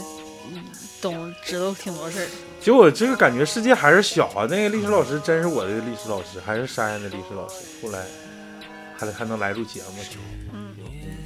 [0.51, 0.63] 嗯
[1.01, 2.27] 懂知道挺多事儿。
[2.61, 8.05] 结果这个感觉世界还是小啊，那个历史老师真是我的历史老师，还是山上的历史老师，后来
[8.99, 10.03] 还还能来录节目，
[10.53, 10.75] 嗯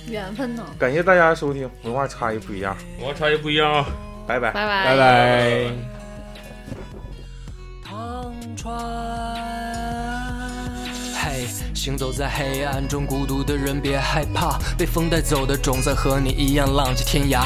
[0.08, 0.64] 缘分呢？
[0.78, 3.86] 感谢大家收听，文化差异不一样，文化差异不一样啊。
[4.28, 4.52] 拜拜。
[4.52, 5.99] 拜拜拜拜。
[8.56, 9.79] 穿。
[11.80, 17.40] 嘿，行走在黑暗中，孤独的人别害怕，被风带走的种子和你一样浪迹天涯，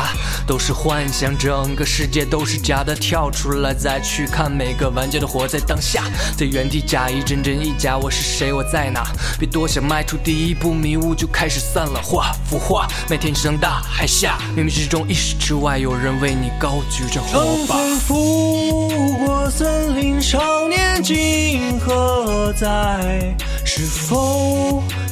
[0.45, 6.03] 都是幻想，整个世界都是假的，跳出来再去看，每个玩家都活在当下，
[6.37, 9.05] 在原地假意真真亦假，我是谁，我在哪？
[9.39, 17.77] 别多想，迈出第一步，迷雾就开始散了，画幅画，每天上大海下，冥冥之中，意识之外，有人为你高举着火乘把。
[17.77, 23.33] 风拂过森林，少年今何在？
[23.67, 24.24] 是否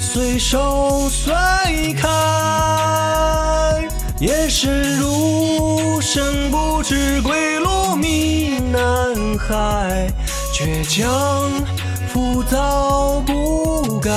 [0.01, 1.33] 随手随
[1.95, 2.09] 开？
[4.21, 8.81] 夜深如深，不知归路觅南
[9.39, 10.09] 海，
[10.55, 11.51] 倔强
[12.13, 14.11] 浮躁不改。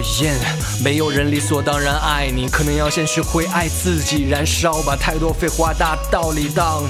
[0.00, 0.34] 火焰，
[0.82, 6.82] 没有人理所当然爱你，可能要先学会爱自己，燃烧吧，太多废话大道理当。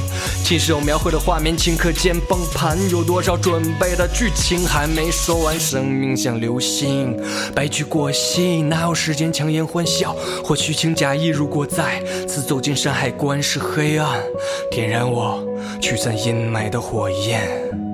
[0.44, 5.58] 亲手描绘的画面顷刻间崩盘，有多少准备的剧情还没说完？
[5.58, 7.16] 生命像流星，
[7.52, 10.14] 白驹过隙，哪有时间强颜欢笑
[10.44, 11.26] 或虚情假意？
[11.26, 14.20] 如果再次走进山海关是黑暗，
[14.70, 15.44] 点燃我
[15.80, 17.89] 驱散阴霾的火焰。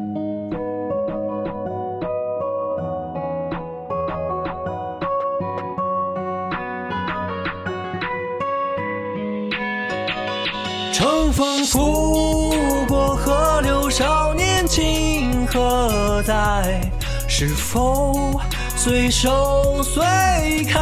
[14.77, 16.83] 少年今何在？
[17.27, 18.39] 是否
[18.77, 20.05] 随手随
[20.65, 20.79] 开？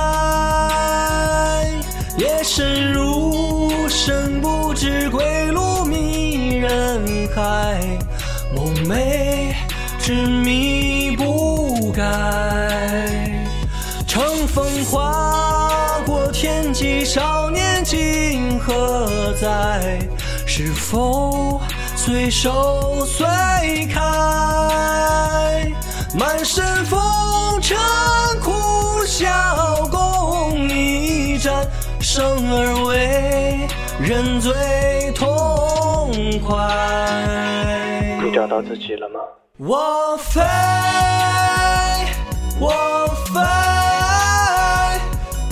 [2.18, 7.80] 夜深如深，不知归路迷人海，
[8.52, 9.54] 梦寐
[10.00, 12.02] 执迷不改。
[14.08, 20.00] 乘风划过天际，少年今何在？
[20.46, 21.53] 是否
[22.04, 23.26] 随手随
[23.86, 23.98] 开？
[26.14, 27.00] 满身风
[27.62, 27.78] 尘
[28.42, 28.52] 苦
[29.06, 29.26] 笑
[29.90, 31.66] 共一战，
[32.00, 32.22] 生
[32.52, 33.66] 而为
[33.98, 34.52] 人最
[35.12, 36.12] 痛
[36.46, 36.54] 快。
[38.22, 39.20] 你找到自己了吗？
[39.56, 40.42] 我飞，
[42.60, 43.40] 我飞，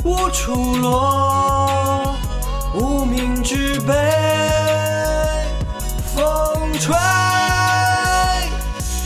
[0.05, 2.15] 无处落，
[2.75, 3.95] 无名之辈。
[6.85, 6.93] 追，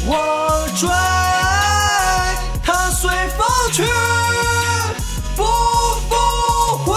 [0.06, 0.88] 我追，
[2.64, 3.84] 它随风去，
[5.36, 5.44] 不
[6.08, 6.16] 复
[6.86, 6.96] 回。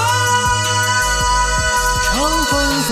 [2.05, 2.15] 长
[2.45, 2.51] 风
[2.87, 2.89] 拂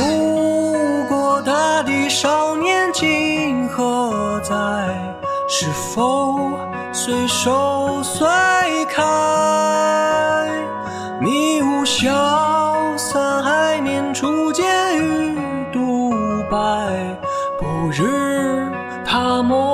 [1.07, 4.53] 过大地，少年今何在？
[5.47, 6.59] 是否
[6.91, 8.27] 随手随
[8.87, 9.01] 开？
[11.21, 12.11] 迷雾消
[18.03, 18.71] 日
[19.03, 19.66] 他梦归。